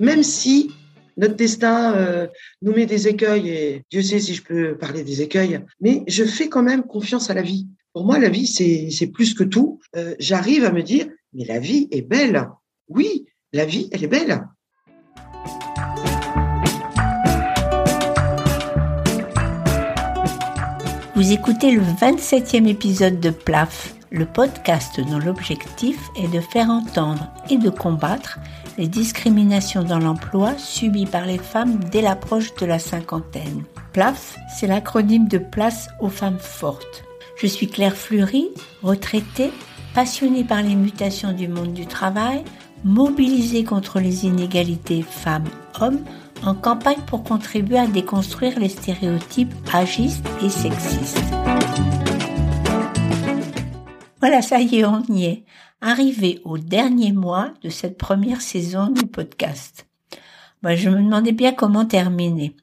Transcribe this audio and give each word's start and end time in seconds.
Même 0.00 0.22
si 0.22 0.70
notre 1.16 1.36
destin 1.36 1.94
euh, 1.94 2.26
nous 2.62 2.72
met 2.72 2.86
des 2.86 3.08
écueils, 3.08 3.48
et 3.48 3.82
Dieu 3.90 4.02
sait 4.02 4.20
si 4.20 4.34
je 4.34 4.42
peux 4.42 4.76
parler 4.76 5.04
des 5.04 5.22
écueils, 5.22 5.60
mais 5.80 6.02
je 6.06 6.24
fais 6.24 6.48
quand 6.48 6.62
même 6.62 6.82
confiance 6.82 7.30
à 7.30 7.34
la 7.34 7.42
vie. 7.42 7.66
Pour 7.92 8.04
moi, 8.04 8.18
la 8.18 8.28
vie, 8.28 8.46
c'est 8.46 9.06
plus 9.06 9.34
que 9.34 9.44
tout. 9.44 9.80
Euh, 9.96 10.16
j'arrive 10.18 10.64
à 10.64 10.72
me 10.72 10.82
dire, 10.82 11.06
mais 11.32 11.44
la 11.44 11.60
vie 11.60 11.86
est 11.92 12.02
belle. 12.02 12.48
Oui, 12.88 13.26
la 13.52 13.64
vie, 13.64 13.88
elle 13.92 14.02
est 14.02 14.08
belle. 14.08 14.44
Vous 21.14 21.30
écoutez 21.30 21.70
le 21.70 21.80
27e 21.80 22.66
épisode 22.66 23.20
de 23.20 23.30
PLAF, 23.30 23.94
le 24.14 24.26
podcast 24.26 25.00
dont 25.00 25.18
l'objectif 25.18 25.98
est 26.16 26.28
de 26.28 26.40
faire 26.40 26.70
entendre 26.70 27.26
et 27.50 27.58
de 27.58 27.68
combattre 27.68 28.38
les 28.78 28.86
discriminations 28.86 29.82
dans 29.82 29.98
l'emploi 29.98 30.56
subies 30.56 31.06
par 31.06 31.26
les 31.26 31.38
femmes 31.38 31.80
dès 31.90 32.00
l'approche 32.00 32.54
de 32.54 32.64
la 32.64 32.78
cinquantaine. 32.78 33.64
PLAF, 33.92 34.36
c'est 34.56 34.68
l'acronyme 34.68 35.26
de 35.26 35.38
Place 35.38 35.88
aux 36.00 36.08
femmes 36.08 36.38
fortes. 36.38 37.04
Je 37.36 37.48
suis 37.48 37.68
Claire 37.68 37.96
Fleury, 37.96 38.48
retraitée, 38.82 39.52
passionnée 39.94 40.44
par 40.44 40.62
les 40.62 40.76
mutations 40.76 41.32
du 41.32 41.48
monde 41.48 41.72
du 41.72 41.86
travail, 41.86 42.44
mobilisée 42.84 43.64
contre 43.64 43.98
les 43.98 44.26
inégalités 44.26 45.02
femmes-hommes 45.02 46.00
en 46.44 46.54
campagne 46.54 47.00
pour 47.06 47.24
contribuer 47.24 47.78
à 47.78 47.86
déconstruire 47.86 48.58
les 48.60 48.68
stéréotypes 48.68 49.54
agistes 49.72 50.26
et 50.42 50.50
sexistes. 50.50 51.18
Voilà, 54.26 54.40
ça 54.40 54.58
y 54.58 54.76
est, 54.76 54.86
on 54.86 55.02
y 55.10 55.26
est. 55.26 55.44
Arrivé 55.82 56.40
au 56.44 56.56
dernier 56.56 57.12
mois 57.12 57.52
de 57.60 57.68
cette 57.68 57.98
première 57.98 58.40
saison 58.40 58.88
du 58.88 59.06
podcast. 59.06 59.86
Moi, 60.62 60.76
je 60.76 60.88
me 60.88 60.96
demandais 60.96 61.32
bien 61.32 61.52
comment 61.52 61.84
terminer. 61.84 62.56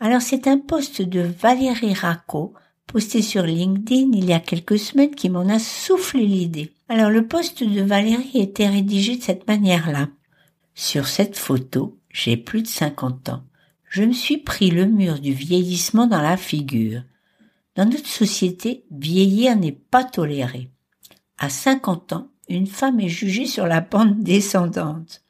Alors, 0.00 0.20
c'est 0.20 0.48
un 0.48 0.58
post 0.58 1.02
de 1.02 1.20
Valérie 1.20 1.94
Racco, 1.94 2.54
posté 2.88 3.22
sur 3.22 3.44
LinkedIn 3.44 4.10
il 4.14 4.24
y 4.24 4.32
a 4.32 4.40
quelques 4.40 4.80
semaines, 4.80 5.14
qui 5.14 5.30
m'en 5.30 5.48
a 5.48 5.60
soufflé 5.60 6.26
l'idée. 6.26 6.74
Alors, 6.88 7.10
le 7.10 7.24
post 7.28 7.62
de 7.62 7.82
Valérie 7.82 8.40
était 8.40 8.68
rédigé 8.68 9.16
de 9.16 9.22
cette 9.22 9.46
manière-là. 9.46 10.08
Sur 10.74 11.06
cette 11.06 11.38
photo, 11.38 12.00
j'ai 12.10 12.36
plus 12.36 12.62
de 12.62 12.66
50 12.66 13.28
ans. 13.28 13.44
Je 13.88 14.02
me 14.02 14.12
suis 14.12 14.38
pris 14.38 14.72
le 14.72 14.86
mur 14.86 15.20
du 15.20 15.32
vieillissement 15.32 16.08
dans 16.08 16.20
la 16.20 16.36
figure. 16.36 17.02
Dans 17.76 17.84
notre 17.84 18.08
société, 18.08 18.84
vieillir 18.90 19.54
n'est 19.54 19.70
pas 19.70 20.02
toléré. 20.02 20.68
À 21.38 21.48
50 21.50 22.12
ans, 22.12 22.28
une 22.48 22.66
femme 22.66 23.00
est 23.00 23.08
jugée 23.08 23.46
sur 23.46 23.66
la 23.66 23.82
pente 23.82 24.20
descendante. 24.20 25.22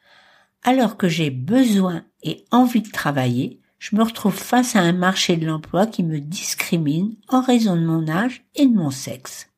Alors 0.62 0.97
que 0.97 1.09
j'ai 1.09 1.31
besoin 1.31 2.05
et 2.23 2.45
envie 2.51 2.83
de 2.83 2.91
travailler, 2.91 3.61
je 3.79 3.97
me 3.97 4.03
retrouve 4.03 4.34
face 4.34 4.77
à 4.77 4.81
un 4.81 4.93
marché 4.93 5.37
de 5.37 5.47
l'emploi 5.47 5.87
qui 5.87 6.03
me 6.03 6.21
discrimine 6.21 7.17
en 7.29 7.41
raison 7.41 7.77
de 7.77 7.84
mon 7.84 8.09
âge 8.09 8.45
et 8.55 8.67
de 8.67 8.75
mon 8.75 8.91
sexe. 8.91 9.49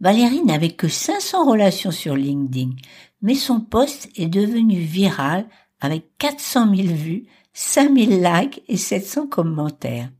Valérie 0.00 0.42
n'avait 0.42 0.72
que 0.72 0.88
500 0.88 1.50
relations 1.50 1.90
sur 1.90 2.16
LinkedIn, 2.16 2.70
mais 3.22 3.34
son 3.34 3.60
post 3.60 4.10
est 4.16 4.28
devenu 4.28 4.78
viral 4.78 5.46
avec 5.80 6.16
400 6.18 6.74
000 6.74 6.88
vues, 6.94 7.26
5000 7.52 8.22
likes 8.22 8.62
et 8.68 8.76
700 8.76 9.28
commentaires. 9.28 10.10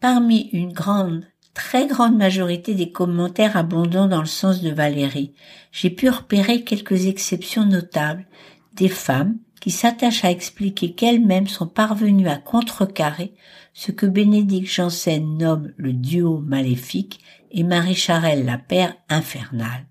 Parmi 0.00 0.50
une 0.52 0.72
grande, 0.72 1.24
très 1.56 1.88
grande 1.88 2.16
majorité 2.16 2.74
des 2.74 2.92
commentaires 2.92 3.56
abondants 3.56 4.06
dans 4.06 4.20
le 4.20 4.26
sens 4.26 4.60
de 4.60 4.70
Valérie, 4.70 5.32
j'ai 5.72 5.90
pu 5.90 6.08
repérer 6.08 6.62
quelques 6.62 7.06
exceptions 7.06 7.64
notables, 7.64 8.26
des 8.74 8.88
femmes 8.88 9.38
qui 9.60 9.72
s'attachent 9.72 10.24
à 10.24 10.30
expliquer 10.30 10.92
qu'elles-mêmes 10.92 11.48
sont 11.48 11.66
parvenues 11.66 12.28
à 12.28 12.36
contrecarrer 12.36 13.34
ce 13.74 13.90
que 13.90 14.06
Bénédicte 14.06 14.70
Janssen 14.70 15.36
nomme 15.36 15.72
le 15.76 15.92
duo 15.92 16.38
maléfique 16.38 17.18
et 17.50 17.64
Marie 17.64 17.96
Charelle 17.96 18.44
la 18.44 18.58
paire 18.58 18.94
infernale 19.08 19.86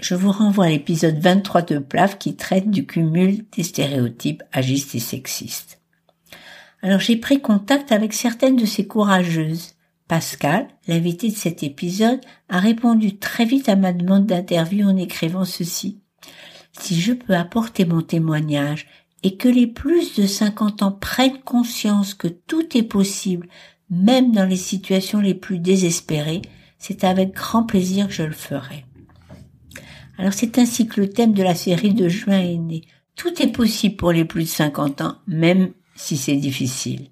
je 0.00 0.14
vous 0.14 0.32
renvoie 0.32 0.66
à 0.66 0.68
l'épisode 0.68 1.18
23 1.18 1.62
de 1.62 1.78
Plaf 1.78 2.18
qui 2.18 2.36
traite 2.36 2.70
du 2.70 2.84
cumul 2.86 3.46
des 3.56 3.62
stéréotypes 3.62 4.42
agistes 4.52 4.94
et 4.94 5.00
sexistes. 5.00 5.80
Alors 6.82 7.00
j'ai 7.00 7.16
pris 7.16 7.40
contact 7.40 7.92
avec 7.92 8.12
certaines 8.12 8.56
de 8.56 8.66
ces 8.66 8.86
courageuses. 8.86 9.73
Pascal, 10.14 10.68
l'invité 10.86 11.28
de 11.28 11.34
cet 11.34 11.64
épisode, 11.64 12.20
a 12.48 12.60
répondu 12.60 13.18
très 13.18 13.44
vite 13.44 13.68
à 13.68 13.74
ma 13.74 13.92
demande 13.92 14.26
d'interview 14.26 14.86
en 14.86 14.96
écrivant 14.96 15.44
ceci. 15.44 16.02
Si 16.70 17.00
je 17.00 17.12
peux 17.12 17.34
apporter 17.34 17.84
mon 17.84 18.00
témoignage 18.00 18.86
et 19.24 19.36
que 19.36 19.48
les 19.48 19.66
plus 19.66 20.14
de 20.14 20.24
50 20.24 20.84
ans 20.84 20.92
prennent 20.92 21.40
conscience 21.40 22.14
que 22.14 22.28
tout 22.28 22.78
est 22.78 22.84
possible, 22.84 23.48
même 23.90 24.30
dans 24.30 24.48
les 24.48 24.54
situations 24.54 25.18
les 25.18 25.34
plus 25.34 25.58
désespérées, 25.58 26.42
c'est 26.78 27.02
avec 27.02 27.34
grand 27.34 27.64
plaisir 27.64 28.06
que 28.06 28.14
je 28.14 28.22
le 28.22 28.30
ferai. 28.30 28.86
Alors 30.16 30.32
c'est 30.32 30.58
ainsi 30.58 30.86
que 30.86 31.00
le 31.00 31.10
thème 31.10 31.32
de 31.32 31.42
la 31.42 31.56
série 31.56 31.92
de 31.92 32.08
juin 32.08 32.38
est 32.38 32.56
né. 32.56 32.82
Tout 33.16 33.42
est 33.42 33.50
possible 33.50 33.96
pour 33.96 34.12
les 34.12 34.24
plus 34.24 34.44
de 34.44 34.48
50 34.48 35.00
ans, 35.00 35.16
même 35.26 35.72
si 35.96 36.16
c'est 36.16 36.36
difficile. 36.36 37.08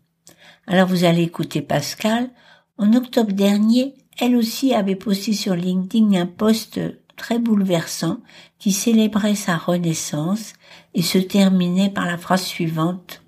Alors 0.69 0.87
vous 0.87 1.03
allez 1.03 1.23
écouter 1.23 1.63
Pascal. 1.63 2.31
En 2.79 2.95
octobre 2.95 3.33
dernier, 3.33 3.95
elle 4.19 4.37
aussi 4.37 4.75
avait 4.75 4.97
posté 4.97 5.33
sur 5.33 5.55
LinkedIn 5.55 6.15
un 6.15 6.27
post 6.27 6.81
très 7.17 7.39
bouleversant 7.39 8.21
qui 8.59 8.73
célébrait 8.73 9.35
sa 9.35 9.57
renaissance 9.57 10.55
et 10.95 11.03
se 11.03 11.19
terminait 11.19 11.91
par 11.91 12.07
la 12.07 12.19
phrase 12.19 12.43
suivante. 12.43 13.23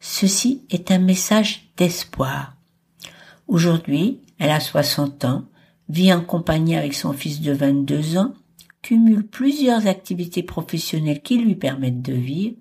Ceci 0.00 0.62
est 0.70 0.90
un 0.90 0.98
message 0.98 1.70
d'espoir. 1.76 2.56
Aujourd'hui, 3.48 4.20
elle 4.38 4.50
a 4.50 4.60
60 4.60 5.24
ans, 5.24 5.44
vit 5.88 6.12
en 6.12 6.20
compagnie 6.20 6.76
avec 6.76 6.94
son 6.94 7.12
fils 7.12 7.40
de 7.40 7.52
22 7.52 8.18
ans 8.18 8.34
cumule 8.84 9.26
plusieurs 9.26 9.86
activités 9.86 10.42
professionnelles 10.42 11.22
qui 11.22 11.38
lui 11.38 11.54
permettent 11.54 12.02
de 12.02 12.12
vivre, 12.12 12.56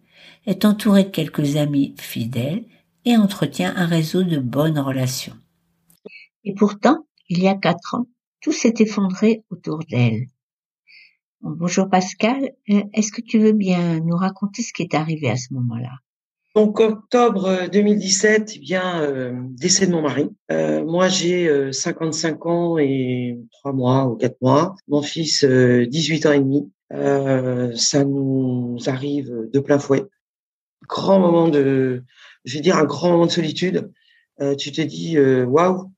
est 0.46 0.64
entourée 0.64 1.04
de 1.04 1.10
quelques 1.10 1.58
amis 1.58 1.96
fidèles 2.00 2.64
et 3.04 3.18
entretient 3.18 3.74
un 3.76 3.86
réseau 3.86 4.24
de 4.24 4.40
bonnes 4.40 4.80
relations. 4.80 5.36
Et 6.46 6.54
pourtant, 6.54 7.06
il 7.30 7.42
y 7.42 7.48
a 7.48 7.56
quatre 7.56 7.96
ans, 7.96 8.08
tout 8.42 8.52
s'est 8.52 8.74
effondré 8.80 9.44
autour 9.50 9.80
d'elle. 9.90 10.28
bonjour 11.42 11.90
Pascal, 11.90 12.52
euh, 12.70 12.84
est-ce 12.94 13.12
que 13.12 13.22
tu 13.22 13.40
veux 13.40 13.54
bien 13.54 14.00
nous 14.02 14.18
raconter 14.18 14.62
ce 14.62 14.74
qui 14.74 14.84
est 14.84 14.94
arrivé 14.94 15.30
à 15.30 15.38
ce 15.38 15.54
moment-là? 15.54 15.92
Donc 16.56 16.80
octobre 16.80 17.68
2017, 17.72 18.54
eh 18.56 18.60
bien 18.60 19.02
euh, 19.02 19.34
décès 19.58 19.88
de 19.88 19.92
mon 19.92 20.04
mari. 20.04 20.30
Euh, 20.52 20.86
moi 20.86 21.08
j'ai 21.08 21.72
55 21.72 22.36
euh, 22.46 22.50
ans 22.50 22.78
et 22.78 23.40
3 23.54 23.74
mois 23.74 24.06
ou 24.06 24.16
4 24.18 24.40
mois. 24.40 24.76
Mon 24.88 25.02
fils 25.02 25.44
18 25.44 26.26
ans 26.28 26.32
et 26.32 26.40
demi. 26.40 26.72
ça 27.76 28.04
nous 28.04 28.78
arrive 28.86 29.32
de 29.52 29.60
plein 29.60 29.80
fouet. 29.80 30.04
Grand 30.88 31.20
moment 31.20 31.48
de, 31.48 32.04
je 32.46 32.56
vais 32.56 32.62
dire 32.62 32.78
un 32.78 32.86
grand 32.86 33.10
moment 33.10 33.26
de 33.26 33.32
solitude. 33.32 33.92
tu 34.60 34.72
te 34.72 34.82
dis 34.82 35.18
waouh. 35.18 35.92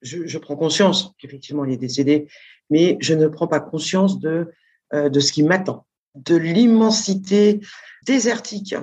Je, 0.00 0.26
je, 0.26 0.38
prends 0.38 0.54
conscience 0.54 1.12
qu'effectivement 1.18 1.64
il 1.64 1.72
est 1.72 1.76
décédé, 1.76 2.28
mais 2.70 2.96
je 3.00 3.14
ne 3.14 3.26
prends 3.26 3.48
pas 3.48 3.60
conscience 3.60 4.20
de 4.20 4.52
de 4.92 5.20
ce 5.20 5.32
qui 5.32 5.42
m'attend, 5.42 5.86
de 6.14 6.36
l'immensité 6.36 7.60
désertique 8.06 8.76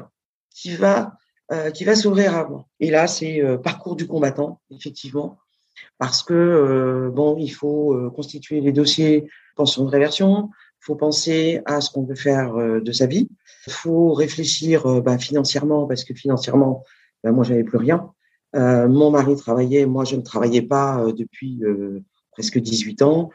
qui 0.51 0.75
va 0.75 1.17
euh, 1.51 1.69
qui 1.69 1.83
va 1.83 1.95
s'ouvrir 1.95 2.35
à 2.35 2.49
moi. 2.49 2.67
Et 2.79 2.89
là, 2.89 3.05
c'est 3.05 3.39
euh, 3.39 3.59
parcours 3.59 3.95
du 3.95 4.07
combattant, 4.07 4.61
effectivement, 4.71 5.37
parce 5.99 6.23
que 6.23 6.33
euh, 6.33 7.11
bon, 7.11 7.37
il 7.37 7.49
faut 7.49 7.93
euh, 7.93 8.09
constituer 8.09 8.61
les 8.61 8.71
dossiers 8.71 9.29
pension 9.55 9.85
de 9.85 9.89
réversion, 9.91 10.49
il 10.81 10.85
faut 10.85 10.95
penser 10.95 11.61
à 11.65 11.81
ce 11.81 11.91
qu'on 11.91 12.03
veut 12.03 12.15
faire 12.15 12.55
de 12.55 12.91
sa 12.91 13.05
vie, 13.05 13.29
il 13.67 13.73
faut 13.73 14.11
réfléchir 14.13 15.01
bah, 15.03 15.19
financièrement, 15.19 15.85
parce 15.85 16.03
que 16.03 16.15
financièrement, 16.15 16.83
bah, 17.23 17.31
moi, 17.31 17.43
j'avais 17.43 17.63
plus 17.63 17.77
rien. 17.77 18.11
Mon 18.55 19.11
mari 19.11 19.35
travaillait, 19.35 19.85
moi, 19.85 20.05
je 20.05 20.15
ne 20.15 20.21
travaillais 20.21 20.61
pas 20.61 21.05
depuis 21.15 21.61
presque 22.31 22.57
18 22.57 23.01
ans, 23.01 23.29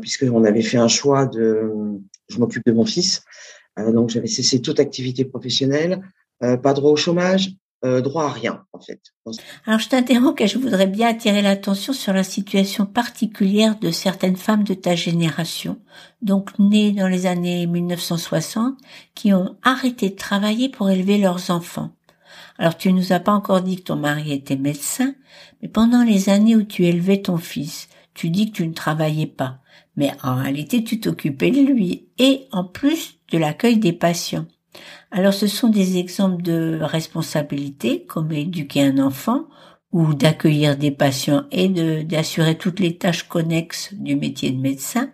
puisqu'on 0.00 0.44
avait 0.44 0.62
fait 0.62 0.78
un 0.78 0.88
choix 0.88 1.26
de, 1.26 1.72
je 2.28 2.38
m'occupe 2.38 2.64
de 2.64 2.72
mon 2.72 2.84
fils, 2.84 3.22
donc 3.76 4.10
j'avais 4.10 4.26
cessé 4.28 4.62
toute 4.62 4.80
activité 4.80 5.24
professionnelle. 5.24 6.00
Euh, 6.42 6.56
pas 6.56 6.72
droit 6.72 6.90
au 6.90 6.96
chômage, 6.96 7.50
euh, 7.84 8.00
droit 8.00 8.24
à 8.24 8.30
rien 8.30 8.64
en 8.72 8.80
fait. 8.80 9.00
Alors 9.66 9.78
je 9.78 9.88
t'interromps 9.88 10.34
car 10.34 10.48
je 10.48 10.58
voudrais 10.58 10.86
bien 10.86 11.08
attirer 11.08 11.42
l'attention 11.42 11.92
sur 11.92 12.14
la 12.14 12.22
situation 12.22 12.86
particulière 12.86 13.78
de 13.78 13.90
certaines 13.90 14.36
femmes 14.36 14.64
de 14.64 14.72
ta 14.72 14.94
génération, 14.94 15.78
donc 16.22 16.58
nées 16.58 16.92
dans 16.92 17.08
les 17.08 17.26
années 17.26 17.66
1960, 17.66 18.78
qui 19.14 19.34
ont 19.34 19.56
arrêté 19.62 20.08
de 20.10 20.16
travailler 20.16 20.70
pour 20.70 20.88
élever 20.88 21.18
leurs 21.18 21.50
enfants. 21.50 21.90
Alors 22.60 22.76
tu 22.76 22.92
nous 22.92 23.14
as 23.14 23.20
pas 23.20 23.32
encore 23.32 23.62
dit 23.62 23.76
que 23.76 23.84
ton 23.84 23.96
mari 23.96 24.32
était 24.32 24.54
médecin, 24.54 25.14
mais 25.62 25.68
pendant 25.68 26.04
les 26.04 26.28
années 26.28 26.56
où 26.56 26.62
tu 26.62 26.84
élevais 26.84 27.22
ton 27.22 27.38
fils, 27.38 27.88
tu 28.12 28.28
dis 28.28 28.50
que 28.50 28.56
tu 28.56 28.68
ne 28.68 28.74
travaillais 28.74 29.26
pas. 29.26 29.60
Mais 29.96 30.12
en 30.22 30.34
réalité, 30.34 30.84
tu 30.84 31.00
t'occupais 31.00 31.50
de 31.50 31.62
lui 31.62 32.10
et 32.18 32.48
en 32.52 32.64
plus 32.64 33.16
de 33.32 33.38
l'accueil 33.38 33.78
des 33.78 33.94
patients. 33.94 34.44
Alors 35.10 35.32
ce 35.32 35.46
sont 35.46 35.68
des 35.68 35.96
exemples 35.96 36.42
de 36.42 36.78
responsabilité, 36.82 38.04
comme 38.04 38.30
éduquer 38.30 38.82
un 38.82 38.98
enfant, 38.98 39.46
ou 39.90 40.12
d'accueillir 40.12 40.76
des 40.76 40.90
patients 40.90 41.44
et 41.50 41.70
d'assurer 42.04 42.58
toutes 42.58 42.78
les 42.78 42.98
tâches 42.98 43.26
connexes 43.26 43.94
du 43.94 44.16
métier 44.16 44.50
de 44.50 44.60
médecin, 44.60 45.10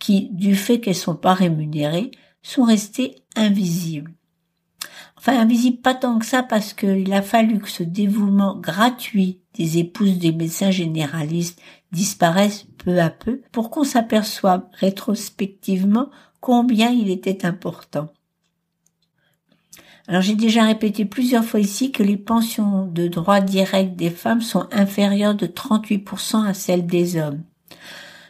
qui, 0.00 0.30
du 0.32 0.56
fait 0.56 0.80
qu'elles 0.80 0.96
sont 0.96 1.14
pas 1.14 1.34
rémunérées, 1.34 2.10
sont 2.42 2.64
restées 2.64 3.22
invisibles. 3.36 4.17
Enfin, 5.18 5.38
invisibles 5.40 5.80
pas 5.80 5.94
tant 5.94 6.18
que 6.18 6.26
ça 6.26 6.44
parce 6.44 6.72
qu'il 6.72 7.12
a 7.12 7.22
fallu 7.22 7.58
que 7.58 7.68
ce 7.68 7.82
dévouement 7.82 8.56
gratuit 8.56 9.40
des 9.54 9.78
épouses 9.78 10.18
des 10.18 10.32
médecins 10.32 10.70
généralistes 10.70 11.60
disparaisse 11.90 12.66
peu 12.78 13.00
à 13.00 13.10
peu 13.10 13.42
pour 13.50 13.70
qu'on 13.70 13.82
s'aperçoive 13.82 14.62
rétrospectivement 14.72 16.10
combien 16.40 16.90
il 16.90 17.10
était 17.10 17.44
important. 17.44 18.08
Alors 20.06 20.22
j'ai 20.22 20.36
déjà 20.36 20.64
répété 20.64 21.04
plusieurs 21.04 21.44
fois 21.44 21.60
ici 21.60 21.90
que 21.90 22.04
les 22.04 22.16
pensions 22.16 22.86
de 22.86 23.08
droit 23.08 23.40
direct 23.40 23.96
des 23.96 24.10
femmes 24.10 24.40
sont 24.40 24.68
inférieures 24.70 25.34
de 25.34 25.46
38% 25.46 26.46
à 26.46 26.54
celles 26.54 26.86
des 26.86 27.16
hommes. 27.20 27.42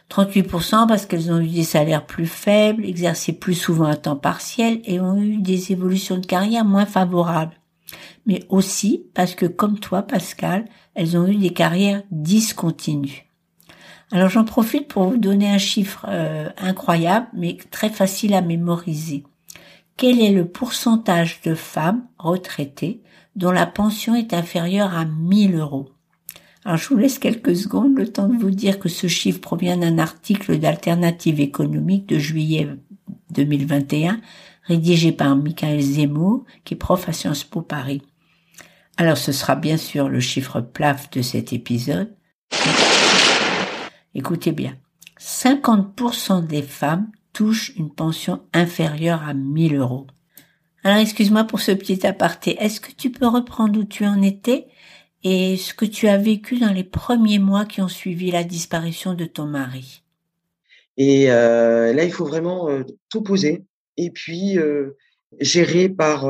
38% 0.09 0.87
parce 0.87 1.05
qu'elles 1.05 1.31
ont 1.31 1.39
eu 1.39 1.47
des 1.47 1.63
salaires 1.63 2.05
plus 2.05 2.25
faibles, 2.25 2.85
exercé 2.85 3.33
plus 3.33 3.53
souvent 3.53 3.85
à 3.85 3.95
temps 3.95 4.15
partiel 4.15 4.81
et 4.85 4.99
ont 4.99 5.21
eu 5.21 5.37
des 5.37 5.71
évolutions 5.71 6.17
de 6.17 6.25
carrière 6.25 6.65
moins 6.65 6.85
favorables. 6.85 7.59
Mais 8.25 8.45
aussi 8.49 9.05
parce 9.13 9.35
que, 9.35 9.45
comme 9.45 9.79
toi, 9.79 10.01
Pascal, 10.01 10.65
elles 10.95 11.17
ont 11.17 11.27
eu 11.27 11.35
des 11.35 11.53
carrières 11.53 12.03
discontinues. 12.11 13.25
Alors 14.11 14.29
j'en 14.29 14.43
profite 14.43 14.87
pour 14.87 15.03
vous 15.03 15.17
donner 15.17 15.49
un 15.49 15.59
chiffre 15.59 16.05
euh, 16.09 16.49
incroyable, 16.57 17.27
mais 17.33 17.57
très 17.69 17.89
facile 17.89 18.33
à 18.33 18.41
mémoriser 18.41 19.23
quel 19.99 20.21
est 20.21 20.31
le 20.31 20.47
pourcentage 20.47 21.41
de 21.41 21.53
femmes 21.53 22.07
retraitées 22.17 23.03
dont 23.35 23.51
la 23.51 23.65
pension 23.65 24.15
est 24.15 24.33
inférieure 24.33 24.95
à 24.95 25.03
1000 25.03 25.55
euros? 25.55 25.89
Alors 26.69 26.77
je 26.77 26.89
vous 26.89 26.97
laisse 26.97 27.17
quelques 27.17 27.55
secondes, 27.55 27.97
le 27.97 28.07
temps 28.07 28.27
de 28.27 28.37
vous 28.37 28.51
dire 28.51 28.77
que 28.77 28.89
ce 28.89 29.07
chiffre 29.07 29.41
provient 29.41 29.75
d'un 29.75 29.97
article 29.97 30.59
d'Alternative 30.59 31.39
économique 31.39 32.05
de 32.05 32.19
juillet 32.19 32.69
2021, 33.31 34.21
rédigé 34.65 35.11
par 35.11 35.35
Michael 35.35 35.81
Zemmour, 35.81 36.45
qui 36.65 36.75
est 36.75 36.77
prof 36.77 37.09
à 37.09 37.11
Sciences 37.11 37.43
Po 37.43 37.63
Paris. 37.63 38.03
Alors 38.97 39.17
ce 39.17 39.31
sera 39.31 39.55
bien 39.55 39.77
sûr 39.77 40.09
le 40.09 40.19
chiffre 40.19 40.61
plaf 40.61 41.09
de 41.09 41.23
cet 41.23 41.53
épisode. 41.53 42.15
Écoutez 44.13 44.51
bien, 44.51 44.75
50% 45.19 46.45
des 46.45 46.61
femmes 46.61 47.07
touche 47.33 47.73
une 47.77 47.89
pension 47.89 48.43
inférieure 48.53 49.27
à 49.27 49.33
1000 49.33 49.75
euros. 49.75 50.05
Alors 50.83 50.99
excuse-moi 50.99 51.45
pour 51.45 51.61
ce 51.61 51.71
petit 51.71 52.05
aparté. 52.05 52.57
Est-ce 52.59 52.79
que 52.79 52.91
tu 52.91 53.09
peux 53.09 53.27
reprendre 53.27 53.79
où 53.79 53.85
tu 53.85 54.05
en 54.05 54.21
étais? 54.21 54.67
Et 55.23 55.57
ce 55.57 55.73
que 55.73 55.85
tu 55.85 56.07
as 56.07 56.17
vécu 56.17 56.59
dans 56.59 56.71
les 56.71 56.83
premiers 56.83 57.39
mois 57.39 57.65
qui 57.65 57.81
ont 57.81 57.87
suivi 57.87 58.31
la 58.31 58.43
disparition 58.43 59.13
de 59.13 59.25
ton 59.25 59.45
mari 59.45 60.03
Et 60.97 61.31
euh, 61.31 61.93
là, 61.93 62.03
il 62.03 62.11
faut 62.11 62.25
vraiment 62.25 62.69
euh, 62.69 62.83
tout 63.09 63.21
poser 63.21 63.65
et 63.97 64.11
puis 64.11 64.57
euh, 64.57 64.97
gérer 65.39 65.89
par, 65.89 66.21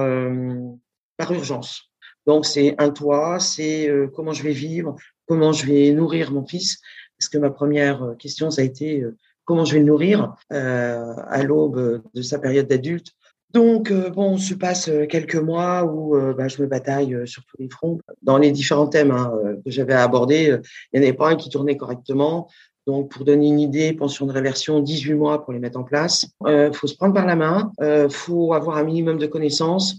par 1.18 1.32
urgence. 1.32 1.92
Donc 2.26 2.46
c'est 2.46 2.76
un 2.80 2.90
toit, 2.90 3.40
c'est 3.40 3.90
comment 4.16 4.34
je 4.34 4.44
vais 4.44 4.52
vivre, 4.52 4.96
comment 5.26 5.54
je 5.54 5.66
vais 5.66 5.92
nourrir 5.92 6.32
mon 6.32 6.46
fils. 6.46 6.82
Parce 7.18 7.30
que 7.30 7.38
ma 7.38 7.50
première 7.50 8.16
question, 8.18 8.50
ça 8.52 8.62
a 8.62 8.66
été 8.66 9.04
comment 9.46 9.66
je 9.66 9.74
vais 9.74 9.80
le 9.80 9.86
nourrir 9.86 10.36
à 10.50 11.44
l'aube 11.44 12.04
de 12.14 12.22
sa 12.22 12.40
période 12.40 12.68
d'adulte. 12.68 13.14
Donc, 13.51 13.90
euh, 13.90 14.10
bon, 14.10 14.38
se 14.38 14.54
passe 14.54 14.90
euh, 14.90 15.07
quelques 15.07 15.36
mois 15.36 15.84
où 15.84 16.16
bah, 16.36 16.48
je 16.48 16.62
me 16.62 16.68
bataille 16.68 17.18
sur 17.25 17.44
tous 17.46 17.57
les 17.60 17.69
fronts. 17.69 18.00
Dans 18.22 18.38
les 18.38 18.51
différents 18.51 18.88
thèmes 18.88 19.12
hein, 19.12 19.31
que 19.66 19.72
j'avais 19.72 19.94
abordés, 19.94 20.60
il 20.94 21.00
n'y 21.00 21.06
en 21.06 21.10
avait 21.10 21.18
pas 21.18 21.30
un 21.30 21.36
qui 21.36 21.50
tournait 21.50 21.78
correctement. 21.78 22.48
Donc, 22.86 23.12
pour 23.12 23.25
donner 23.25 23.48
une 23.48 23.60
idée, 23.60 23.94
pension 23.94 24.25
de 24.25 24.31
réversion, 24.31 24.80
18 24.80 25.13
mois 25.13 25.44
pour 25.44 25.54
les 25.54 25.60
mettre 25.60 25.80
en 25.80 25.84
place. 25.84 26.25
Il 26.48 26.72
faut 26.74 26.88
se 26.88 26.96
prendre 26.96 27.13
par 27.13 27.25
la 27.25 27.36
main, 27.36 27.72
il 27.81 28.10
faut 28.10 28.54
avoir 28.54 28.78
un 28.78 28.84
minimum 28.84 29.19
de 29.19 29.28
connaissances. 29.28 29.98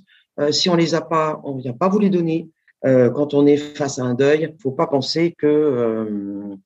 si 0.50 0.68
on 0.68 0.74
les 0.74 0.94
a 0.96 1.00
pas, 1.00 1.40
on 1.44 1.54
ne 1.54 1.62
vient 1.62 1.72
pas 1.72 1.88
vous 1.88 2.00
les 2.00 2.10
donner. 2.10 2.48
quand 2.82 3.32
on 3.34 3.46
est 3.46 3.58
face 3.58 4.00
à 4.00 4.02
un 4.02 4.14
deuil, 4.14 4.40
il 4.42 4.54
ne 4.54 4.60
faut 4.60 4.72
pas 4.72 4.88
penser 4.88 5.34
que 5.38 6.56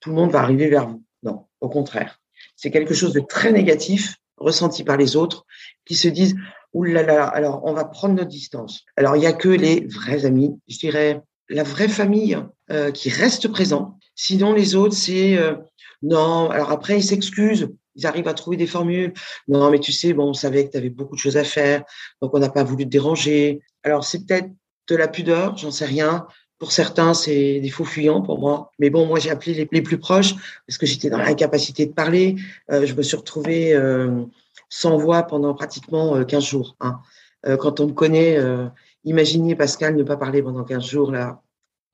tout 0.00 0.08
le 0.08 0.16
monde 0.16 0.30
va 0.30 0.40
arriver 0.40 0.68
vers 0.68 0.88
vous. 0.88 1.02
Non, 1.22 1.44
au 1.60 1.68
contraire. 1.68 2.18
C'est 2.56 2.70
quelque 2.70 2.94
chose 2.94 3.12
de 3.12 3.20
très 3.20 3.52
négatif 3.52 4.16
ressenti 4.40 4.84
par 4.84 4.96
les 4.96 5.16
autres 5.16 5.44
qui 5.84 5.94
se 5.94 6.08
disent 6.08 6.36
Ouh 6.74 6.84
là 6.84 7.02
là, 7.02 7.24
alors 7.24 7.62
on 7.64 7.72
va 7.72 7.84
prendre 7.84 8.14
notre 8.14 8.28
distance. 8.28 8.84
Alors 8.96 9.16
il 9.16 9.20
n'y 9.20 9.26
a 9.26 9.32
que 9.32 9.48
les 9.48 9.86
vrais 9.86 10.26
amis, 10.26 10.58
je 10.68 10.78
dirais 10.78 11.22
la 11.48 11.62
vraie 11.62 11.88
famille 11.88 12.38
euh, 12.70 12.90
qui 12.90 13.08
reste 13.08 13.48
présent. 13.48 13.98
Sinon 14.14 14.52
les 14.52 14.74
autres 14.74 14.94
c'est 14.94 15.38
euh, 15.38 15.54
non. 16.02 16.50
Alors 16.50 16.70
après 16.70 16.98
ils 16.98 17.04
s'excusent, 17.04 17.70
ils 17.94 18.06
arrivent 18.06 18.28
à 18.28 18.34
trouver 18.34 18.56
des 18.58 18.66
formules. 18.66 19.14
Non 19.48 19.70
mais 19.70 19.78
tu 19.78 19.92
sais 19.92 20.12
bon 20.12 20.28
on 20.28 20.34
savait 20.34 20.66
que 20.66 20.72
tu 20.72 20.76
avais 20.76 20.90
beaucoup 20.90 21.14
de 21.14 21.20
choses 21.20 21.38
à 21.38 21.44
faire, 21.44 21.84
donc 22.20 22.34
on 22.34 22.38
n'a 22.38 22.50
pas 22.50 22.64
voulu 22.64 22.84
te 22.84 22.90
déranger. 22.90 23.60
Alors 23.82 24.04
c'est 24.04 24.26
peut-être 24.26 24.50
de 24.88 24.96
la 24.96 25.08
pudeur, 25.08 25.56
j'en 25.56 25.70
sais 25.70 25.86
rien. 25.86 26.26
Pour 26.58 26.72
certains, 26.72 27.14
c'est 27.14 27.60
des 27.60 27.70
faux 27.70 27.84
fuyants 27.84 28.20
pour 28.20 28.40
moi. 28.40 28.72
Mais 28.78 28.90
bon, 28.90 29.06
moi, 29.06 29.18
j'ai 29.20 29.30
appelé 29.30 29.68
les, 29.70 29.82
plus 29.82 29.98
proches 29.98 30.34
parce 30.66 30.76
que 30.76 30.86
j'étais 30.86 31.08
dans 31.08 31.18
l'incapacité 31.18 31.86
de 31.86 31.92
parler. 31.92 32.36
Euh, 32.70 32.84
je 32.84 32.94
me 32.94 33.02
suis 33.02 33.16
retrouvée 33.16 33.74
euh, 33.74 34.24
sans 34.68 34.96
voix 34.96 35.22
pendant 35.22 35.54
pratiquement 35.54 36.22
15 36.24 36.42
euh, 36.42 36.46
jours. 36.46 36.76
Hein. 36.80 37.00
Euh, 37.46 37.56
quand 37.56 37.80
on 37.80 37.86
me 37.88 37.92
connaît, 37.92 38.36
euh, 38.38 38.66
imaginez 39.04 39.54
Pascal 39.54 39.96
ne 39.96 40.02
pas 40.02 40.16
parler 40.16 40.42
pendant 40.42 40.64
15 40.64 40.84
jours, 40.84 41.12
là, 41.12 41.42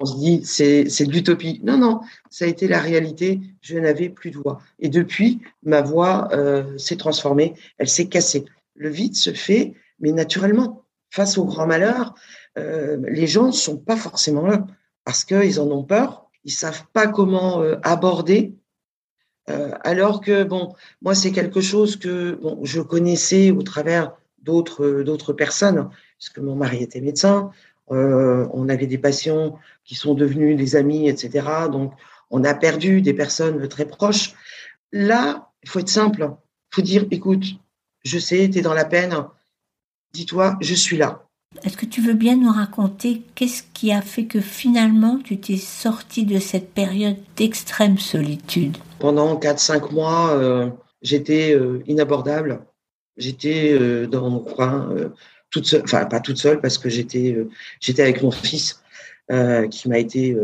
on 0.00 0.06
se 0.06 0.16
dit 0.16 0.40
c'est 0.44 1.06
de 1.06 1.12
l'utopie. 1.12 1.60
Non, 1.62 1.78
non, 1.78 2.00
ça 2.30 2.44
a 2.44 2.48
été 2.48 2.66
la 2.66 2.80
réalité. 2.80 3.40
Je 3.60 3.78
n'avais 3.78 4.08
plus 4.08 4.30
de 4.30 4.38
voix. 4.38 4.60
Et 4.80 4.88
depuis, 4.88 5.40
ma 5.62 5.82
voix 5.82 6.28
s'est 6.78 6.96
transformée. 6.96 7.54
Elle 7.78 7.88
s'est 7.88 8.06
cassée. 8.06 8.44
Le 8.74 8.88
vide 8.88 9.14
se 9.14 9.32
fait, 9.32 9.74
mais 10.00 10.10
naturellement. 10.10 10.83
Face 11.14 11.38
au 11.38 11.44
grand 11.44 11.68
malheur, 11.68 12.12
euh, 12.58 12.98
les 13.06 13.28
gens 13.28 13.46
ne 13.46 13.52
sont 13.52 13.76
pas 13.78 13.94
forcément 13.94 14.48
là 14.48 14.66
parce 15.04 15.24
qu'ils 15.24 15.60
en 15.60 15.70
ont 15.70 15.84
peur, 15.84 16.28
ils 16.42 16.50
savent 16.50 16.86
pas 16.92 17.06
comment 17.06 17.62
euh, 17.62 17.76
aborder. 17.84 18.56
Euh, 19.48 19.70
alors 19.82 20.20
que 20.20 20.42
bon, 20.42 20.74
moi 21.02 21.14
c'est 21.14 21.30
quelque 21.30 21.60
chose 21.60 21.94
que 21.94 22.32
bon, 22.42 22.58
je 22.64 22.80
connaissais 22.80 23.52
au 23.52 23.62
travers 23.62 24.16
d'autres 24.42 25.02
d'autres 25.02 25.32
personnes, 25.32 25.88
puisque 26.18 26.40
mon 26.40 26.56
mari 26.56 26.82
était 26.82 27.00
médecin. 27.00 27.52
on 27.90 28.68
avait 28.68 28.88
des 28.88 28.98
patients 28.98 29.56
qui 29.84 29.94
sont 29.94 30.14
devenus 30.14 30.56
des 30.56 30.74
amis, 30.74 31.08
etc. 31.08 31.46
Donc 31.70 31.92
on 32.28 32.42
a 32.42 32.54
perdu 32.54 33.02
des 33.02 33.14
personnes 33.14 33.68
très 33.68 33.86
proches. 33.86 34.34
Là, 34.90 35.52
il 35.62 35.68
faut 35.68 35.78
être 35.78 35.88
simple. 35.88 36.22
Il 36.72 36.74
faut 36.74 36.82
dire, 36.82 37.06
écoute, 37.12 37.44
je 38.04 38.18
sais, 38.18 38.50
tu 38.50 38.58
es 38.58 38.62
dans 38.62 38.74
la 38.74 38.84
peine. 38.84 39.14
Dis-toi, 40.14 40.56
je 40.60 40.74
suis 40.74 40.96
là. 40.96 41.26
Est-ce 41.64 41.76
que 41.76 41.86
tu 41.86 42.00
veux 42.00 42.14
bien 42.14 42.36
nous 42.36 42.52
raconter 42.52 43.22
qu'est-ce 43.34 43.64
qui 43.74 43.90
a 43.90 44.00
fait 44.00 44.26
que 44.26 44.40
finalement 44.40 45.18
tu 45.18 45.38
t'es 45.38 45.56
sorti 45.56 46.24
de 46.24 46.38
cette 46.38 46.72
période 46.72 47.16
d'extrême 47.36 47.98
solitude? 47.98 48.76
Pendant 49.00 49.36
4-5 49.36 49.92
mois, 49.92 50.30
euh, 50.30 50.70
j'étais 51.02 51.52
euh, 51.52 51.82
inabordable. 51.88 52.64
J'étais 53.16 53.72
euh, 53.72 54.06
dans 54.06 54.30
mon 54.30 54.38
coin, 54.38 54.88
toute 55.50 55.66
seule, 55.66 55.82
enfin 55.82 56.04
pas 56.06 56.20
toute 56.20 56.38
seule 56.38 56.60
parce 56.60 56.78
que 56.78 56.88
j'étais 56.88 57.36
j'étais 57.80 58.02
avec 58.02 58.22
mon 58.22 58.30
fils 58.30 58.82
qui 59.70 59.88
m'a 59.88 59.98
été 59.98 60.36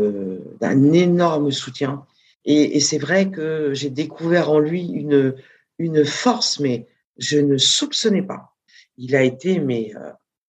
d'un 0.59 0.91
énorme 0.91 1.51
soutien. 1.51 2.05
Et, 2.43 2.75
et 2.75 2.79
c'est 2.81 2.97
vrai 2.97 3.29
que 3.29 3.73
j'ai 3.73 3.89
découvert 3.89 4.49
en 4.49 4.59
lui 4.59 4.87
une, 4.87 5.35
une 5.79 6.03
force, 6.03 6.59
mais 6.59 6.87
je 7.17 7.37
ne 7.37 7.57
soupçonnais 7.57 8.23
pas. 8.23 8.50
Il 8.97 9.15
a 9.15 9.23
été 9.23 9.59
mais 9.59 9.93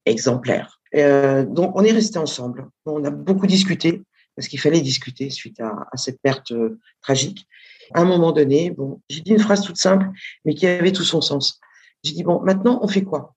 exemplaire. 0.04 0.80
Euh, 0.94 1.44
donc, 1.44 1.72
on 1.74 1.84
est 1.84 1.92
resté 1.92 2.18
ensemble. 2.18 2.68
On 2.86 3.04
a 3.04 3.10
beaucoup 3.10 3.46
discuté 3.46 4.02
parce 4.36 4.48
qu'il 4.48 4.60
fallait 4.60 4.80
discuter 4.80 5.30
suite 5.30 5.60
à, 5.60 5.86
à 5.90 5.96
cette 5.96 6.20
perte 6.22 6.52
euh, 6.52 6.78
tragique. 7.02 7.46
À 7.94 8.00
un 8.00 8.04
moment 8.04 8.32
donné, 8.32 8.70
bon, 8.70 9.00
j'ai 9.08 9.20
dit 9.20 9.32
une 9.32 9.38
phrase 9.38 9.62
toute 9.62 9.76
simple, 9.76 10.08
mais 10.44 10.54
qui 10.54 10.66
avait 10.66 10.92
tout 10.92 11.04
son 11.04 11.20
sens. 11.20 11.60
J'ai 12.02 12.14
dit 12.14 12.22
bon, 12.22 12.40
maintenant, 12.40 12.80
on 12.82 12.88
fait 12.88 13.02
quoi? 13.02 13.34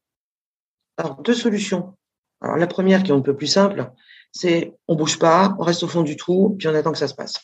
Alors, 0.98 1.22
deux 1.22 1.34
solutions. 1.34 1.96
Alors, 2.42 2.58
la 2.58 2.68
première, 2.68 3.04
qui 3.04 3.12
est 3.12 3.16
un 3.16 3.22
peu 3.22 3.36
plus 3.36 3.48
simple, 3.48 3.92
c'est 4.32 4.74
on 4.88 4.96
bouge 4.96 5.20
pas, 5.20 5.56
on 5.60 5.64
reste 5.64 5.84
au 5.84 5.88
fond 5.88 6.04
du 6.04 6.16
trou, 6.16 6.56
puis 6.58 6.68
on 6.68 6.76
attend 6.76 6.92
que 6.92 6.98
ça 6.98 7.08
se 7.08 7.16
passe. 7.16 7.36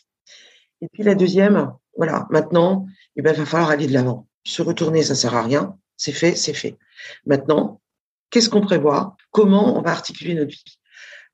Et 0.80 0.88
puis 0.92 1.02
la 1.02 1.14
deuxième, 1.14 1.72
voilà, 1.96 2.26
maintenant, 2.30 2.86
eh 3.16 3.22
ben, 3.22 3.32
il 3.34 3.38
va 3.38 3.46
falloir 3.46 3.70
aller 3.70 3.86
de 3.86 3.92
l'avant. 3.92 4.26
Se 4.44 4.62
retourner, 4.62 5.02
ça 5.02 5.14
sert 5.14 5.34
à 5.34 5.42
rien. 5.42 5.76
C'est 5.96 6.12
fait, 6.12 6.34
c'est 6.34 6.54
fait. 6.54 6.76
Maintenant, 7.26 7.80
Qu'est-ce 8.32 8.48
qu'on 8.48 8.62
prévoit? 8.62 9.14
Comment 9.30 9.78
on 9.78 9.82
va 9.82 9.90
articuler 9.90 10.34
notre 10.34 10.50
vie? 10.50 10.78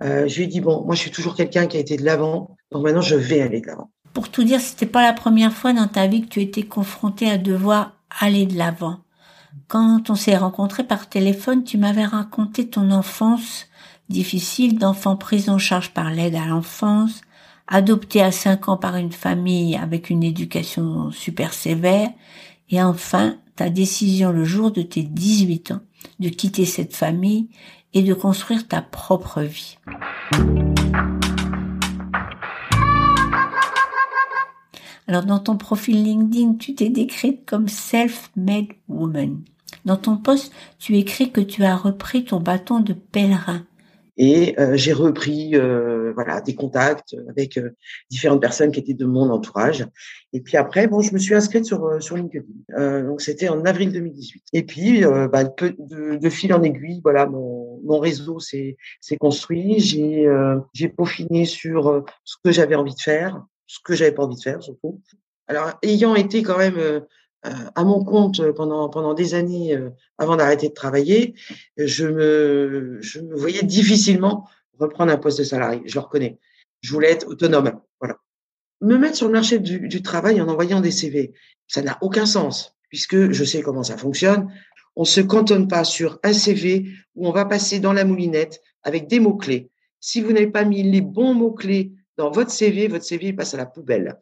Euh, 0.02 0.26
Je 0.26 0.36
lui 0.36 0.44
ai 0.44 0.46
dit, 0.48 0.60
bon, 0.60 0.84
moi, 0.84 0.96
je 0.96 1.00
suis 1.00 1.12
toujours 1.12 1.36
quelqu'un 1.36 1.68
qui 1.68 1.76
a 1.76 1.80
été 1.80 1.96
de 1.96 2.04
l'avant, 2.04 2.56
donc 2.72 2.82
maintenant, 2.82 3.00
je 3.00 3.14
vais 3.14 3.40
aller 3.40 3.60
de 3.60 3.68
l'avant. 3.68 3.92
Pour 4.12 4.30
tout 4.30 4.42
dire, 4.42 4.60
c'était 4.60 4.84
pas 4.84 5.02
la 5.02 5.12
première 5.12 5.52
fois 5.52 5.72
dans 5.72 5.86
ta 5.86 6.08
vie 6.08 6.22
que 6.22 6.28
tu 6.28 6.42
étais 6.42 6.64
confronté 6.64 7.30
à 7.30 7.38
devoir 7.38 7.92
aller 8.20 8.46
de 8.46 8.58
l'avant. 8.58 8.98
Quand 9.68 10.10
on 10.10 10.16
s'est 10.16 10.36
rencontrés 10.36 10.82
par 10.82 11.08
téléphone, 11.08 11.62
tu 11.62 11.78
m'avais 11.78 12.04
raconté 12.04 12.68
ton 12.68 12.90
enfance 12.90 13.66
difficile 14.08 14.78
d'enfant 14.78 15.16
pris 15.16 15.48
en 15.50 15.58
charge 15.58 15.90
par 15.90 16.10
l'aide 16.10 16.34
à 16.34 16.46
l'enfance, 16.46 17.20
adopté 17.68 18.22
à 18.22 18.32
5 18.32 18.70
ans 18.70 18.76
par 18.76 18.96
une 18.96 19.12
famille 19.12 19.76
avec 19.76 20.10
une 20.10 20.24
éducation 20.24 21.12
super 21.12 21.52
sévère, 21.52 22.08
et 22.70 22.82
enfin 22.82 23.36
ta 23.58 23.70
décision 23.70 24.30
le 24.30 24.44
jour 24.44 24.70
de 24.70 24.82
tes 24.82 25.02
18 25.02 25.72
ans 25.72 25.80
de 26.20 26.28
quitter 26.28 26.64
cette 26.64 26.94
famille 26.94 27.48
et 27.92 28.04
de 28.04 28.14
construire 28.14 28.68
ta 28.68 28.82
propre 28.82 29.42
vie. 29.42 29.78
Alors 35.08 35.24
dans 35.24 35.40
ton 35.40 35.56
profil 35.56 36.04
LinkedIn, 36.04 36.54
tu 36.54 36.76
t'es 36.76 36.88
décrite 36.88 37.46
comme 37.46 37.66
self-made 37.66 38.68
woman. 38.86 39.40
Dans 39.84 39.96
ton 39.96 40.18
poste, 40.18 40.52
tu 40.78 40.96
écris 40.96 41.32
que 41.32 41.40
tu 41.40 41.64
as 41.64 41.76
repris 41.76 42.24
ton 42.24 42.38
bâton 42.38 42.78
de 42.78 42.92
pèlerin 42.92 43.66
et 44.18 44.58
euh, 44.58 44.76
j'ai 44.76 44.92
repris 44.92 45.54
euh, 45.54 46.12
voilà 46.12 46.40
des 46.40 46.56
contacts 46.56 47.16
avec 47.30 47.56
euh, 47.56 47.70
différentes 48.10 48.40
personnes 48.40 48.72
qui 48.72 48.80
étaient 48.80 48.92
de 48.92 49.06
mon 49.06 49.30
entourage. 49.30 49.86
Et 50.32 50.40
puis 50.40 50.56
après, 50.56 50.88
bon, 50.88 51.00
je 51.00 51.14
me 51.14 51.18
suis 51.18 51.34
inscrite 51.34 51.64
sur 51.64 52.02
sur 52.02 52.16
LinkedIn. 52.16 53.02
donc 53.04 53.20
c'était 53.20 53.48
en 53.48 53.64
avril 53.64 53.92
2018. 53.92 54.42
Et 54.52 54.64
puis 54.64 55.02
bah, 55.32 55.44
de, 55.44 56.16
de, 56.16 56.28
fil 56.28 56.52
en 56.52 56.62
aiguille, 56.62 57.00
voilà, 57.02 57.26
mon, 57.26 57.80
mon 57.84 57.98
réseau 57.98 58.40
s'est 58.40 58.76
construit. 59.18 59.78
J'ai 59.78 60.28
j'ai 60.74 60.88
peaufiné 60.88 61.44
sur 61.44 62.04
ce 62.24 62.36
que 62.44 62.50
j'avais 62.50 62.74
envie 62.74 62.94
de 62.94 63.00
faire, 63.00 63.42
ce 63.66 63.78
que 63.82 63.94
j'avais 63.94 64.12
pas 64.12 64.24
envie 64.24 64.36
de 64.36 64.42
faire 64.42 64.62
surtout. 64.62 65.00
Alors 65.46 65.78
ayant 65.82 66.14
été 66.14 66.42
quand 66.42 66.58
même 66.58 67.02
à 67.42 67.84
mon 67.84 68.04
compte 68.04 68.42
pendant 68.52 68.88
pendant 68.88 69.14
des 69.14 69.34
années 69.34 69.74
euh, 69.74 69.90
avant 70.18 70.36
d'arrêter 70.36 70.68
de 70.68 70.74
travailler, 70.74 71.34
je 71.76 72.06
me 72.06 73.36
voyais 73.36 73.62
difficilement 73.62 74.48
reprendre 74.78 75.12
un 75.12 75.18
poste 75.18 75.38
de 75.38 75.44
salarié. 75.44 75.82
Je 75.86 75.94
le 75.94 76.00
reconnais. 76.00 76.38
Je 76.80 76.92
voulais 76.92 77.10
être 77.10 77.28
autonome. 77.28 77.80
Voilà. 78.00 78.18
Me 78.80 78.96
mettre 78.96 79.16
sur 79.16 79.26
le 79.26 79.32
marché 79.32 79.58
du, 79.58 80.02
travail 80.02 80.40
en 80.40 80.48
envoyant 80.48 80.80
des 80.80 80.90
CV, 80.90 81.34
ça 81.66 81.82
n'a 81.82 81.98
aucun 82.00 82.26
sens 82.26 82.76
puisque 82.88 83.32
je 83.32 83.44
sais 83.44 83.60
comment 83.62 83.82
ça 83.82 83.96
fonctionne. 83.96 84.52
On 84.96 85.04
se 85.04 85.20
cantonne 85.20 85.68
pas 85.68 85.84
sur 85.84 86.18
un 86.22 86.32
CV 86.32 86.86
où 87.14 87.28
on 87.28 87.32
va 87.32 87.44
passer 87.44 87.80
dans 87.80 87.92
la 87.92 88.04
moulinette 88.04 88.60
avec 88.82 89.06
des 89.06 89.20
mots 89.20 89.36
clés. 89.36 89.70
Si 90.00 90.20
vous 90.20 90.32
n'avez 90.32 90.46
pas 90.46 90.64
mis 90.64 90.82
les 90.82 91.00
bons 91.00 91.34
mots 91.34 91.52
clés 91.52 91.92
dans 92.16 92.30
votre 92.30 92.50
CV, 92.50 92.88
votre 92.88 93.04
CV 93.04 93.32
passe 93.32 93.54
à 93.54 93.58
la 93.58 93.66
poubelle. 93.66 94.18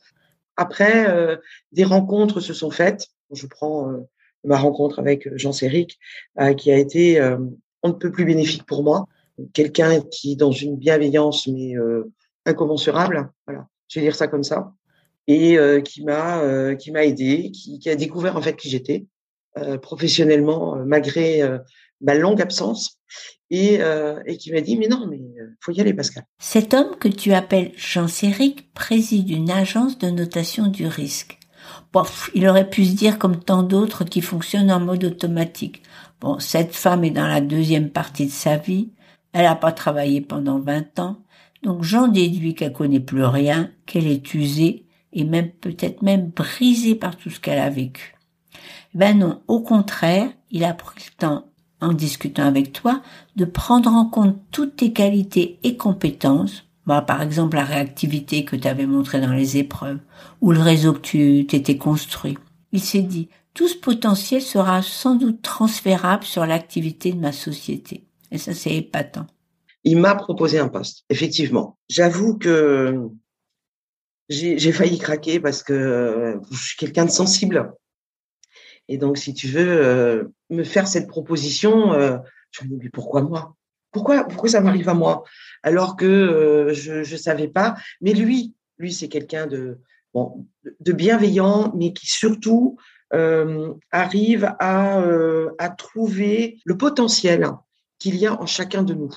Après, 0.56 1.08
euh, 1.08 1.36
des 1.72 1.84
rencontres 1.84 2.40
se 2.40 2.54
sont 2.54 2.70
faites. 2.70 3.08
Je 3.30 3.46
prends 3.46 3.90
euh, 3.90 3.98
ma 4.44 4.56
rencontre 4.56 4.98
avec 4.98 5.26
euh, 5.26 5.32
Jean 5.36 5.52
Séric, 5.52 5.98
qui 6.56 6.70
a 6.70 6.78
été 6.78 7.20
on 7.82 7.88
ne 7.88 7.94
peut 7.94 8.10
plus 8.10 8.24
bénéfique 8.24 8.64
pour 8.64 8.82
moi. 8.82 9.06
Quelqu'un 9.52 10.00
qui, 10.00 10.34
dans 10.36 10.50
une 10.50 10.76
bienveillance 10.76 11.46
mais 11.46 11.74
incommensurable, 12.46 13.30
voilà, 13.46 13.68
je 13.88 14.00
vais 14.00 14.06
dire 14.06 14.16
ça 14.16 14.28
comme 14.28 14.42
ça, 14.42 14.72
et 15.26 15.58
qui 15.84 16.04
m'a 16.04 16.74
qui 16.76 16.90
m'a 16.90 17.04
aidé, 17.04 17.50
qui, 17.52 17.78
qui, 17.78 17.90
a 17.90 17.96
découvert 17.96 18.36
en 18.36 18.42
fait 18.42 18.56
qui 18.56 18.68
j'étais 18.68 19.06
professionnellement 19.80 20.76
malgré 20.84 21.42
ma 22.00 22.14
longue 22.14 22.40
absence 22.40 23.00
et, 23.50 23.78
euh, 23.80 24.20
et 24.26 24.36
qui 24.36 24.52
m'a 24.52 24.60
dit 24.60 24.76
mais 24.76 24.88
non 24.88 25.06
mais 25.08 25.20
euh, 25.40 25.56
faut 25.60 25.72
y 25.72 25.80
aller 25.80 25.94
Pascal. 25.94 26.24
Cet 26.38 26.74
homme 26.74 26.96
que 26.98 27.08
tu 27.08 27.32
appelles 27.32 27.72
Jean 27.76 28.08
Séric 28.08 28.72
préside 28.72 29.30
une 29.30 29.50
agence 29.50 29.98
de 29.98 30.10
notation 30.10 30.66
du 30.66 30.86
risque. 30.86 31.38
Bon, 31.92 32.04
il 32.34 32.46
aurait 32.48 32.68
pu 32.68 32.84
se 32.84 32.94
dire 32.94 33.18
comme 33.18 33.42
tant 33.42 33.62
d'autres 33.62 34.04
qui 34.04 34.20
fonctionnent 34.20 34.70
en 34.70 34.80
mode 34.80 35.04
automatique. 35.04 35.82
Bon, 36.20 36.38
cette 36.38 36.74
femme 36.74 37.04
est 37.04 37.10
dans 37.10 37.26
la 37.26 37.40
deuxième 37.40 37.90
partie 37.90 38.26
de 38.26 38.30
sa 38.30 38.56
vie, 38.56 38.90
elle 39.32 39.44
n'a 39.44 39.56
pas 39.56 39.72
travaillé 39.72 40.20
pendant 40.20 40.58
20 40.58 40.98
ans, 40.98 41.22
donc 41.62 41.82
j'en 41.82 42.08
déduis 42.08 42.54
qu'elle 42.54 42.72
connaît 42.72 43.00
plus 43.00 43.24
rien, 43.24 43.70
qu'elle 43.84 44.06
est 44.06 44.34
usée 44.34 44.86
et 45.12 45.24
même 45.24 45.50
peut-être 45.50 46.02
même 46.02 46.30
brisée 46.30 46.94
par 46.94 47.16
tout 47.16 47.30
ce 47.30 47.40
qu'elle 47.40 47.58
a 47.58 47.70
vécu. 47.70 48.15
Ben 48.96 49.18
non, 49.18 49.42
au 49.46 49.60
contraire, 49.60 50.30
il 50.50 50.64
a 50.64 50.72
pris 50.72 51.04
le 51.04 51.18
temps 51.18 51.52
en 51.82 51.92
discutant 51.92 52.44
avec 52.44 52.72
toi, 52.72 53.02
de 53.36 53.44
prendre 53.44 53.90
en 53.90 54.06
compte 54.06 54.38
toutes 54.52 54.76
tes 54.76 54.94
qualités 54.94 55.58
et 55.64 55.76
compétences, 55.76 56.64
bah, 56.86 57.02
par 57.02 57.20
exemple 57.20 57.56
la 57.56 57.64
réactivité 57.64 58.46
que 58.46 58.56
tu 58.56 58.66
avais 58.66 58.86
montrée 58.86 59.20
dans 59.20 59.34
les 59.34 59.58
épreuves, 59.58 59.98
ou 60.40 60.50
le 60.50 60.60
réseau 60.60 60.94
que 60.94 61.00
tu 61.00 61.46
t'étais 61.46 61.76
construit. 61.76 62.38
Il 62.72 62.80
s'est 62.80 63.02
dit, 63.02 63.28
tout 63.52 63.68
ce 63.68 63.76
potentiel 63.76 64.40
sera 64.40 64.80
sans 64.80 65.14
doute 65.14 65.42
transférable 65.42 66.24
sur 66.24 66.46
l'activité 66.46 67.12
de 67.12 67.20
ma 67.20 67.32
société. 67.32 68.06
Et 68.30 68.38
ça, 68.38 68.54
c'est 68.54 68.74
épatant. 68.74 69.26
Il 69.84 69.98
m'a 69.98 70.14
proposé 70.14 70.58
un 70.58 70.68
poste, 70.68 71.04
effectivement. 71.10 71.76
J'avoue 71.90 72.38
que 72.38 73.10
j'ai 74.30 74.72
failli 74.72 74.96
craquer 74.96 75.38
parce 75.38 75.62
que 75.62 76.40
je 76.50 76.56
suis 76.56 76.78
quelqu'un 76.78 77.04
de 77.04 77.10
sensible. 77.10 77.74
Et 78.88 78.98
donc, 78.98 79.18
si 79.18 79.34
tu 79.34 79.48
veux 79.48 79.68
euh, 79.68 80.24
me 80.50 80.64
faire 80.64 80.86
cette 80.86 81.08
proposition, 81.08 81.92
euh, 81.92 82.18
je 82.50 82.64
me 82.64 82.68
dis 82.68 82.78
mais 82.82 82.90
pourquoi 82.90 83.22
moi? 83.22 83.56
Pourquoi 83.92 84.24
pourquoi 84.24 84.50
ça 84.50 84.60
m'arrive 84.60 84.88
à 84.88 84.94
moi? 84.94 85.24
Alors 85.62 85.96
que 85.96 86.04
euh, 86.04 86.72
je 86.74 86.98
ne 86.98 87.18
savais 87.18 87.48
pas. 87.48 87.76
Mais 88.00 88.12
lui, 88.12 88.54
lui 88.78 88.92
c'est 88.92 89.08
quelqu'un 89.08 89.46
de 89.46 89.78
bon 90.14 90.46
de 90.80 90.92
bienveillant, 90.92 91.72
mais 91.76 91.92
qui 91.92 92.06
surtout 92.06 92.76
arrive 93.92 94.52
à 94.58 95.00
à 95.58 95.68
trouver 95.70 96.58
le 96.64 96.76
potentiel 96.76 97.48
qu'il 97.98 98.16
y 98.16 98.26
a 98.26 98.40
en 98.40 98.46
chacun 98.46 98.82
de 98.82 98.94
nous. 98.94 99.14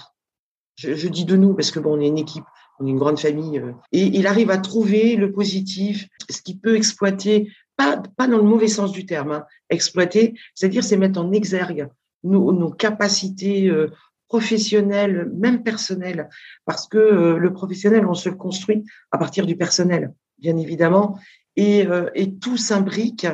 Je, 0.75 1.07
dis 1.09 1.25
de 1.25 1.35
nous 1.35 1.55
parce 1.55 1.71
que 1.71 1.79
bon, 1.79 1.97
on 1.97 1.99
est 1.99 2.07
une 2.07 2.19
équipe, 2.19 2.45
on 2.79 2.85
est 2.85 2.91
une 2.91 2.99
grande 2.99 3.19
famille, 3.19 3.61
et 3.91 4.03
il 4.03 4.27
arrive 4.27 4.51
à 4.51 4.59
trouver 4.59 5.17
le 5.17 5.31
positif, 5.33 6.07
ce 6.29 6.41
qui 6.41 6.55
peut 6.55 6.75
exploiter 6.75 7.51
pas, 7.79 8.03
pas 8.17 8.27
dans 8.27 8.37
le 8.37 8.43
mauvais 8.43 8.67
sens 8.67 8.91
du 8.91 9.05
terme, 9.05 9.31
hein, 9.31 9.45
exploiter, 9.69 10.37
c'est-à-dire 10.53 10.83
c'est 10.83 10.97
mettre 10.97 11.21
en 11.21 11.31
exergue 11.31 11.87
nos, 12.23 12.69
capacités 12.71 13.69
euh, 13.69 13.87
professionnelles, 14.27 15.31
même 15.33 15.63
personnelles, 15.63 16.27
parce 16.65 16.89
que 16.89 16.97
euh, 16.97 17.37
le 17.37 17.53
professionnel, 17.53 18.05
on 18.05 18.15
se 18.15 18.27
construit 18.27 18.83
à 19.11 19.17
partir 19.17 19.45
du 19.45 19.55
personnel, 19.55 20.13
bien 20.39 20.57
évidemment, 20.57 21.17
et, 21.55 21.87
euh, 21.87 22.09
et 22.15 22.35
tout 22.35 22.57
s'imbrique, 22.57 23.27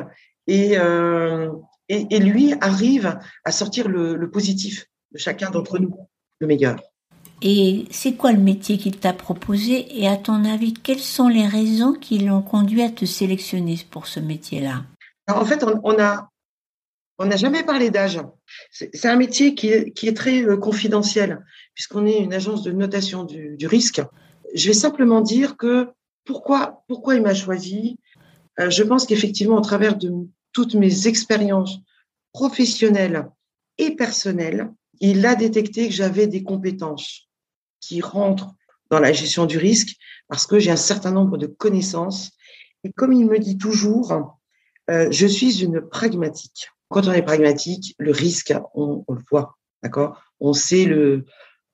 et, 0.46 0.74
et, 0.74 2.06
et, 2.14 2.20
lui 2.20 2.54
arrive 2.60 3.18
à 3.42 3.50
sortir 3.50 3.88
le 3.88 4.30
positif 4.30 4.86
de 5.10 5.18
chacun 5.18 5.50
d'entre 5.50 5.80
nous, 5.80 5.96
le 6.38 6.46
meilleur. 6.46 6.76
Et 7.42 7.84
c'est 7.90 8.14
quoi 8.14 8.32
le 8.32 8.38
métier 8.38 8.78
qu'il 8.78 8.98
t'a 8.98 9.12
proposé 9.12 10.00
Et 10.00 10.08
à 10.08 10.16
ton 10.16 10.44
avis, 10.44 10.72
quelles 10.72 10.98
sont 10.98 11.28
les 11.28 11.46
raisons 11.46 11.92
qui 11.92 12.18
l'ont 12.18 12.42
conduit 12.42 12.82
à 12.82 12.90
te 12.90 13.04
sélectionner 13.04 13.76
pour 13.90 14.06
ce 14.06 14.20
métier-là? 14.20 14.84
En 15.28 15.44
fait, 15.44 15.64
on 15.82 16.00
a 16.00 16.30
on 17.18 17.26
n'a 17.26 17.36
jamais 17.36 17.62
parlé 17.62 17.90
d'âge. 17.90 18.20
C'est 18.70 19.06
un 19.06 19.16
métier 19.16 19.54
qui 19.54 19.68
est, 19.68 20.16
très 20.16 20.42
euh, 20.42 20.56
confidentiel, 20.56 21.44
puisqu'on 21.74 22.06
est 22.06 22.18
une 22.18 22.34
agence 22.34 22.62
de 22.62 22.72
notation 22.72 23.24
du, 23.24 23.56
du, 23.56 23.66
risque. 23.66 24.02
Je 24.54 24.68
vais 24.68 24.74
simplement 24.74 25.20
dire 25.20 25.56
que 25.56 25.88
pourquoi, 26.24 26.82
pourquoi 26.88 27.14
il 27.14 27.22
m'a 27.22 27.34
choisi? 27.34 27.98
Euh, 28.60 28.70
je 28.70 28.82
pense 28.82 29.06
qu'effectivement, 29.06 29.56
au 29.56 29.62
travers 29.62 29.96
de 29.96 30.12
toutes 30.52 30.74
mes 30.74 31.06
expériences 31.06 31.78
professionnelles 32.32 33.28
et 33.78 33.92
personnelles, 33.92 34.70
il 35.00 35.24
a 35.26 35.34
détecté 35.34 35.88
que 35.88 35.94
j'avais 35.94 36.26
des 36.26 36.42
compétences 36.42 37.28
qui 37.80 38.00
rentre 38.00 38.54
dans 38.90 39.00
la 39.00 39.12
gestion 39.12 39.46
du 39.46 39.58
risque 39.58 39.96
parce 40.28 40.46
que 40.46 40.58
j'ai 40.58 40.70
un 40.70 40.76
certain 40.76 41.10
nombre 41.10 41.38
de 41.38 41.46
connaissances. 41.46 42.32
Et 42.84 42.92
comme 42.92 43.12
il 43.12 43.26
me 43.26 43.38
dit 43.38 43.58
toujours, 43.58 44.12
euh, 44.90 45.08
je 45.10 45.26
suis 45.26 45.62
une 45.62 45.80
pragmatique. 45.80 46.68
Quand 46.88 47.08
on 47.08 47.12
est 47.12 47.22
pragmatique, 47.22 47.94
le 47.98 48.12
risque, 48.12 48.54
on, 48.74 49.04
on 49.08 49.14
le 49.14 49.22
voit, 49.30 49.56
d'accord? 49.82 50.22
On 50.38 50.52
sait 50.52 50.84
le, 50.84 51.24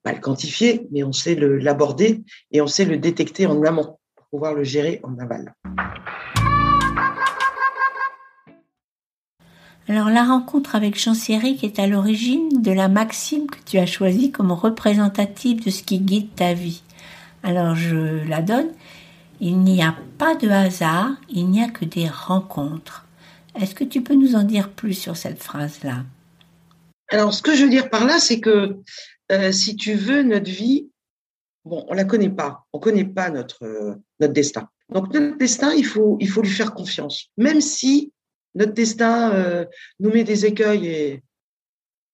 pas 0.03 0.13
le 0.13 0.21
quantifier, 0.21 0.87
mais 0.91 1.03
on 1.05 1.13
sait 1.13 1.35
l'aborder 1.35 2.23
et 2.51 2.61
on 2.61 2.67
sait 2.67 2.85
le 2.85 2.97
détecter 2.97 3.47
en 3.47 3.63
amont 3.63 3.99
pour 4.17 4.27
pouvoir 4.31 4.55
le 4.55 4.65
gérer 4.65 5.01
en 5.03 5.19
aval. 5.19 5.55
Alors 9.89 10.11
la 10.11 10.23
rencontre 10.23 10.77
avec 10.77 10.99
Jean 10.99 11.15
Céric 11.15 11.65
est 11.65 11.81
à 11.81 11.89
l'origine 11.89 12.63
de 12.63 12.71
la 12.71 12.89
maxime 12.89 13.49
que 13.49 13.59
tu 13.67 13.79
as 13.79 13.87
choisie 13.87 14.31
comme 14.31 14.53
représentative 14.53 15.65
de 15.65 15.71
ce 15.71 15.83
qui 15.83 15.99
guide 15.99 16.35
ta 16.37 16.55
vie. 16.55 16.83
Alors 17.43 17.75
je 17.75 18.27
la 18.29 18.43
donne. 18.43 18.71
Il 19.41 19.59
n'y 19.59 19.83
a 19.83 19.97
pas 20.19 20.37
de 20.37 20.49
hasard, 20.49 21.11
il 21.29 21.49
n'y 21.51 21.63
a 21.63 21.69
que 21.69 21.85
des 21.85 22.09
rencontres. 22.09 23.07
Est-ce 23.61 23.75
que 23.75 23.83
tu 23.83 24.03
peux 24.03 24.15
nous 24.15 24.37
en 24.37 24.45
dire 24.45 24.71
plus 24.71 24.95
sur 24.95 25.17
cette 25.17 25.43
phrase-là? 25.43 26.05
Alors 27.11 27.35
ce 27.35 27.43
que 27.43 27.57
je 27.57 27.65
veux 27.65 27.71
dire 27.71 27.91
par 27.91 28.05
là, 28.05 28.21
c'est 28.21 28.39
que 28.39 28.79
euh, 29.33 29.51
si 29.51 29.75
tu 29.75 29.95
veux, 29.95 30.23
notre 30.23 30.51
vie, 30.51 30.91
bon, 31.65 31.85
on 31.89 31.95
la 31.95 32.05
connaît 32.05 32.31
pas, 32.31 32.67
on 32.73 32.79
connaît 32.79 33.05
pas 33.05 33.31
notre, 33.31 33.99
notre 34.21 34.33
destin. 34.33 34.69
Donc 34.91 35.13
notre 35.13 35.37
destin, 35.39 35.73
il 35.75 35.85
faut, 35.85 36.19
il 36.21 36.29
faut 36.29 36.43
lui 36.43 36.51
faire 36.51 36.73
confiance. 36.73 37.31
Même 37.37 37.61
si 37.61 38.13
notre 38.55 38.73
destin 38.73 39.33
euh, 39.33 39.65
nous 40.01 40.11
met 40.11 40.25
des 40.25 40.47
écueils, 40.47 40.87
et 40.87 41.23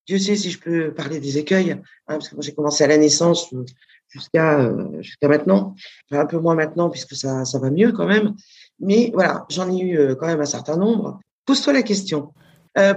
Dieu 0.08 0.18
sait 0.18 0.36
si 0.36 0.50
je 0.50 0.58
peux 0.58 0.94
parler 0.94 1.20
des 1.20 1.36
écueils, 1.36 1.72
hein, 1.72 1.82
parce 2.06 2.30
que 2.30 2.36
j'ai 2.40 2.54
commencé 2.54 2.82
à 2.82 2.86
la 2.86 2.96
naissance 2.96 3.52
euh, 3.52 3.62
jusqu'à 4.08 4.60
euh, 4.60 5.02
jusqu'à 5.02 5.28
maintenant, 5.28 5.74
enfin, 6.10 6.22
un 6.22 6.26
peu 6.26 6.38
moins 6.38 6.54
maintenant 6.54 6.88
puisque 6.88 7.14
ça, 7.14 7.44
va 7.60 7.70
mieux 7.70 7.92
quand 7.92 8.06
même. 8.06 8.34
Mais 8.80 9.10
voilà, 9.12 9.44
j'en 9.50 9.70
ai 9.70 9.78
eu 9.78 10.16
quand 10.16 10.26
même 10.26 10.40
un 10.40 10.46
certain 10.46 10.78
nombre. 10.78 11.20
Pose-toi 11.44 11.74
la 11.74 11.82
question. 11.82 12.32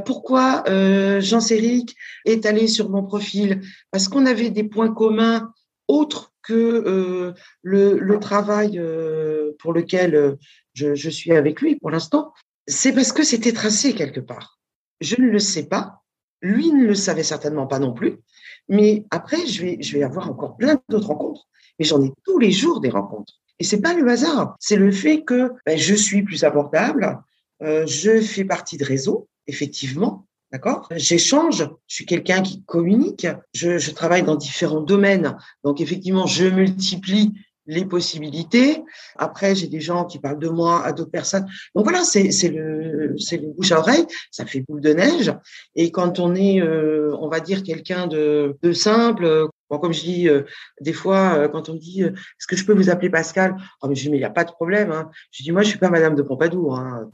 Pourquoi 0.05 0.63
euh, 0.67 1.19
Jean-Céric 1.21 1.95
est 2.25 2.45
allé 2.45 2.67
sur 2.67 2.89
mon 2.91 3.03
profil? 3.03 3.61
Parce 3.89 4.07
qu'on 4.07 4.27
avait 4.27 4.51
des 4.51 4.63
points 4.63 4.93
communs 4.93 5.51
autres 5.87 6.33
que 6.43 7.33
le, 7.63 8.19
travail 8.19 8.79
pour 9.57 9.73
lequel 9.73 10.37
je, 10.73 11.09
suis 11.09 11.31
avec 11.31 11.61
lui 11.61 11.77
pour 11.77 11.89
l'instant. 11.89 12.31
C'est 12.67 12.93
parce 12.93 13.11
que 13.11 13.23
c'était 13.23 13.53
tracé 13.53 13.93
quelque 13.93 14.19
part. 14.19 14.59
Je 14.99 15.15
ne 15.19 15.27
le 15.27 15.39
sais 15.39 15.67
pas. 15.67 16.03
Lui 16.41 16.71
ne 16.71 16.85
le 16.85 16.95
savait 16.95 17.23
certainement 17.23 17.67
pas 17.67 17.79
non 17.79 17.93
plus. 17.93 18.19
Mais 18.69 19.05
après, 19.11 19.45
je 19.45 19.61
vais, 19.61 19.77
je 19.81 19.97
vais 19.97 20.03
avoir 20.03 20.29
encore 20.29 20.57
plein 20.57 20.81
d'autres 20.89 21.07
rencontres. 21.07 21.47
Mais 21.79 21.85
j'en 21.85 22.01
ai 22.03 22.11
tous 22.25 22.39
les 22.39 22.51
jours 22.51 22.81
des 22.81 22.89
rencontres. 22.89 23.33
Et 23.59 23.63
c'est 23.63 23.81
pas 23.81 23.93
le 23.93 24.07
hasard. 24.09 24.55
C'est 24.59 24.75
le 24.75 24.91
fait 24.91 25.23
que 25.23 25.51
ben, 25.65 25.77
je 25.77 25.93
suis 25.93 26.23
plus 26.23 26.43
abordable. 26.43 27.19
Euh, 27.61 27.85
je 27.85 28.21
fais 28.21 28.45
partie 28.45 28.77
de 28.77 28.85
réseaux 28.85 29.27
effectivement. 29.47 30.27
D'accord? 30.51 30.89
J'échange, 30.95 31.69
je 31.87 31.95
suis 31.95 32.05
quelqu'un 32.05 32.41
qui 32.41 32.61
communique, 32.63 33.25
je, 33.53 33.77
je, 33.77 33.91
travaille 33.91 34.23
dans 34.23 34.35
différents 34.35 34.81
domaines. 34.81 35.37
Donc, 35.63 35.79
effectivement, 35.79 36.25
je 36.25 36.45
multiplie 36.45 37.33
les 37.71 37.85
possibilités. 37.85 38.83
Après, 39.15 39.55
j'ai 39.55 39.67
des 39.67 39.79
gens 39.79 40.03
qui 40.05 40.19
parlent 40.19 40.39
de 40.39 40.49
moi 40.49 40.83
à 40.85 40.91
d'autres 40.91 41.09
personnes. 41.09 41.47
Donc 41.73 41.85
voilà, 41.85 42.03
c'est 42.03 42.49
le, 42.49 43.15
le 43.15 43.53
bouche 43.55 43.71
à 43.71 43.79
oreille, 43.79 44.05
ça 44.29 44.45
fait 44.45 44.59
boule 44.67 44.81
de 44.81 44.93
neige. 44.93 45.33
Et 45.75 45.89
quand 45.89 46.19
on 46.19 46.35
est, 46.35 46.61
euh, 46.61 47.15
on 47.19 47.29
va 47.29 47.39
dire, 47.39 47.63
quelqu'un 47.63 48.07
de, 48.07 48.57
de 48.61 48.73
simple, 48.73 49.47
bon, 49.69 49.79
comme 49.79 49.93
je 49.93 50.01
dis 50.01 50.27
euh, 50.27 50.43
des 50.81 50.93
fois, 50.93 51.35
euh, 51.35 51.47
quand 51.47 51.69
on 51.69 51.73
me 51.75 51.79
dit 51.79 52.01
est-ce 52.01 52.47
que 52.47 52.57
je 52.57 52.65
peux 52.65 52.73
vous 52.73 52.89
appeler 52.89 53.09
Pascal? 53.09 53.55
Oh, 53.81 53.87
mais 53.87 53.95
Je 53.95 54.03
dis 54.03 54.09
mais 54.09 54.17
il 54.17 54.21
n'y 54.21 54.25
a 54.25 54.29
pas 54.29 54.43
de 54.43 54.51
problème. 54.51 54.91
Hein. 54.91 55.09
Je 55.31 55.43
dis 55.43 55.51
moi, 55.51 55.61
je 55.61 55.69
suis 55.69 55.79
pas 55.79 55.89
Madame 55.89 56.15
de 56.15 56.23
Pompadour. 56.23 56.77
Hein. 56.77 57.09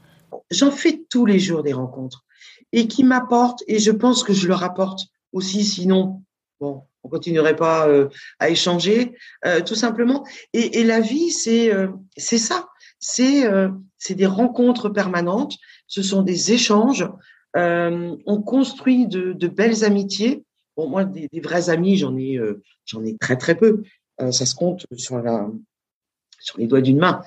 J'en 0.50 0.72
fais 0.72 1.04
tous 1.08 1.24
les 1.24 1.38
jours 1.38 1.62
des 1.62 1.72
rencontres 1.72 2.24
et 2.72 2.88
qui 2.88 3.04
m'apportent, 3.04 3.62
et 3.66 3.78
je 3.78 3.92
pense 3.92 4.24
que 4.24 4.32
je 4.32 4.48
leur 4.48 4.62
apporte 4.62 5.06
aussi, 5.32 5.64
sinon, 5.64 6.22
bon, 6.60 6.82
on 7.02 7.08
continuerait 7.08 7.56
pas 7.56 7.88
euh, 7.88 8.08
à 8.38 8.50
échanger, 8.50 9.14
euh, 9.44 9.60
tout 9.60 9.74
simplement. 9.74 10.26
Et, 10.52 10.80
et 10.80 10.84
la 10.84 11.00
vie, 11.00 11.30
c'est 11.30 11.72
euh, 11.72 11.88
c'est 12.16 12.38
ça, 12.38 12.68
c'est 12.98 13.44
c'est 13.96 14.14
des 14.14 14.26
rencontres 14.26 14.88
permanentes, 14.88 15.56
ce 15.86 16.02
sont 16.02 16.22
des 16.22 16.52
échanges. 16.52 17.08
On 17.54 18.42
construit 18.44 19.06
de, 19.08 19.32
de, 19.32 19.48
belles 19.48 19.84
amitiés. 19.84 20.44
Bon, 20.76 20.88
moi, 20.88 21.04
des, 21.04 21.28
des 21.32 21.40
vrais 21.40 21.70
amis, 21.70 21.96
j'en 21.96 22.16
ai 22.16 22.38
j'en 22.84 23.04
ai 23.04 23.16
très 23.16 23.36
très 23.36 23.56
peu. 23.56 23.82
ça 24.18 24.46
se 24.46 24.54
compte 24.54 24.86
sur 24.96 25.18
la 25.18 25.48
sur 26.40 26.58
les 26.58 26.66
doigts 26.66 26.80
d'une 26.80 26.98
main. 26.98 27.20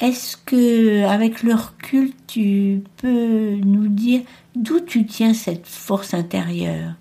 Est-ce 0.00 0.36
que, 0.36 1.04
avec 1.04 1.42
le 1.44 1.54
recul, 1.54 2.12
tu 2.26 2.82
peux 2.96 3.54
nous 3.54 3.88
dire 3.88 4.22
d'où 4.56 4.80
tu 4.80 5.06
tiens 5.06 5.34
cette 5.34 5.66
force 5.66 6.14
intérieure? 6.14 6.94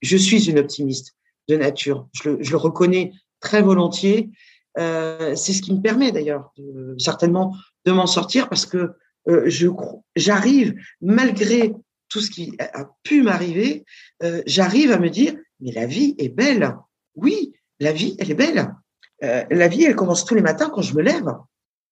Je 0.00 0.16
suis 0.16 0.48
une 0.48 0.58
optimiste 0.58 1.14
nature. 1.56 2.08
Je 2.12 2.30
le, 2.30 2.56
reconnais 2.56 3.12
très 3.40 3.62
volontiers. 3.62 4.30
Euh, 4.78 5.34
c'est 5.34 5.52
ce 5.52 5.62
qui 5.62 5.74
me 5.74 5.80
permet 5.80 6.12
d'ailleurs 6.12 6.52
certainement 6.98 7.56
de 7.84 7.92
m'en 7.92 8.06
sortir 8.06 8.48
parce 8.48 8.66
que 8.66 8.92
euh, 9.28 9.42
je 9.46 9.68
j'arrive 10.14 10.74
malgré 11.00 11.74
tout 12.08 12.20
ce 12.20 12.30
qui 12.30 12.52
a 12.58 12.88
pu 13.02 13.22
m'arriver, 13.22 13.84
euh, 14.22 14.42
j'arrive 14.46 14.92
à 14.92 14.98
me 14.98 15.10
dire 15.10 15.34
mais 15.60 15.72
la 15.72 15.86
vie 15.86 16.14
est 16.18 16.28
belle. 16.28 16.76
Oui, 17.14 17.52
la 17.80 17.92
vie 17.92 18.16
elle 18.18 18.30
est 18.30 18.34
belle. 18.34 18.74
La 19.20 19.68
vie 19.68 19.84
elle 19.84 19.96
commence 19.96 20.24
tous 20.24 20.34
les 20.34 20.40
matins 20.40 20.70
quand 20.70 20.80
je 20.80 20.94
me 20.94 21.02
lève. 21.02 21.28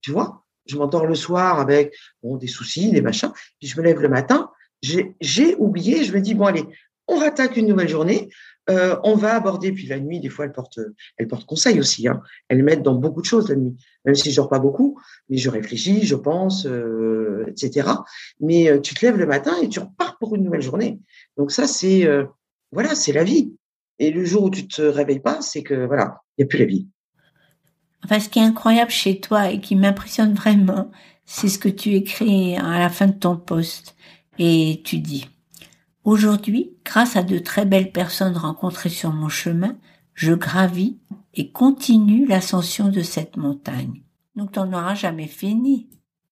Tu 0.00 0.12
vois, 0.12 0.46
je 0.64 0.76
m'endors 0.76 1.06
le 1.06 1.14
soir 1.14 1.60
avec 1.60 1.94
des 2.22 2.46
soucis, 2.46 2.90
des 2.90 3.02
machins, 3.02 3.32
puis 3.58 3.68
je 3.68 3.76
me 3.78 3.84
lève 3.84 4.00
le 4.00 4.08
matin, 4.08 4.50
j'ai 4.82 5.54
oublié, 5.58 6.04
je 6.04 6.12
me 6.12 6.20
dis, 6.20 6.34
bon, 6.34 6.46
allez, 6.46 6.64
on 7.06 7.18
rattaque 7.18 7.56
une 7.56 7.66
nouvelle 7.66 7.88
journée, 7.88 8.28
euh, 8.70 8.96
on 9.02 9.14
va 9.14 9.34
aborder, 9.34 9.72
puis 9.72 9.86
la 9.86 9.98
nuit, 9.98 10.20
des 10.20 10.28
fois, 10.28 10.44
elle 10.44 10.52
porte, 10.52 10.78
elle 11.16 11.26
porte 11.26 11.46
conseil 11.46 11.80
aussi, 11.80 12.06
hein. 12.06 12.20
elle 12.48 12.62
m'aide 12.62 12.82
dans 12.82 12.94
beaucoup 12.94 13.20
de 13.20 13.26
choses 13.26 13.48
la 13.48 13.56
nuit, 13.56 13.76
même 14.04 14.14
si 14.14 14.30
je 14.30 14.36
dors 14.36 14.48
pas 14.48 14.58
beaucoup, 14.58 15.00
mais 15.28 15.38
je 15.38 15.48
réfléchis, 15.48 16.04
je 16.04 16.14
pense, 16.14 16.66
euh, 16.66 17.44
etc. 17.48 17.88
Mais 18.40 18.70
euh, 18.70 18.80
tu 18.80 18.94
te 18.94 19.04
lèves 19.04 19.16
le 19.16 19.26
matin 19.26 19.54
et 19.62 19.68
tu 19.68 19.80
repars 19.80 20.18
pour 20.18 20.34
une 20.34 20.44
nouvelle 20.44 20.62
journée. 20.62 21.00
Donc 21.36 21.50
ça, 21.50 21.66
c'est, 21.66 22.08
voilà, 22.72 22.94
c'est 22.94 23.12
la 23.12 23.24
vie. 23.24 23.54
Et 23.98 24.10
le 24.10 24.24
jour 24.24 24.44
où 24.44 24.50
tu 24.50 24.68
te 24.68 24.82
réveilles 24.82 25.20
pas, 25.20 25.40
c'est 25.40 25.62
que, 25.62 25.86
voilà, 25.86 26.20
il 26.36 26.42
n'y 26.42 26.44
a 26.44 26.48
plus 26.48 26.58
la 26.58 26.66
vie. 26.66 26.86
Enfin, 28.04 28.20
ce 28.20 28.28
qui 28.28 28.38
est 28.38 28.42
incroyable 28.42 28.90
chez 28.90 29.20
toi 29.20 29.50
et 29.50 29.60
qui 29.60 29.74
m'impressionne 29.74 30.34
vraiment, 30.34 30.90
c'est 31.24 31.48
ce 31.48 31.58
que 31.58 31.68
tu 31.68 31.94
écris 31.94 32.56
à 32.56 32.78
la 32.78 32.88
fin 32.90 33.06
de 33.06 33.12
ton 33.12 33.36
poste. 33.36 33.96
Et 34.38 34.82
tu 34.84 34.98
dis, 34.98 35.28
Aujourd'hui, 36.08 36.74
grâce 36.86 37.16
à 37.16 37.22
de 37.22 37.38
très 37.38 37.66
belles 37.66 37.92
personnes 37.92 38.34
rencontrées 38.34 38.88
sur 38.88 39.12
mon 39.12 39.28
chemin, 39.28 39.76
je 40.14 40.32
gravis 40.32 40.96
et 41.34 41.52
continue 41.52 42.24
l'ascension 42.24 42.88
de 42.88 43.02
cette 43.02 43.36
montagne. 43.36 44.04
Donc, 44.34 44.52
tu 44.52 44.58
n'en 44.58 44.72
auras 44.72 44.94
jamais 44.94 45.26
fini. 45.26 45.86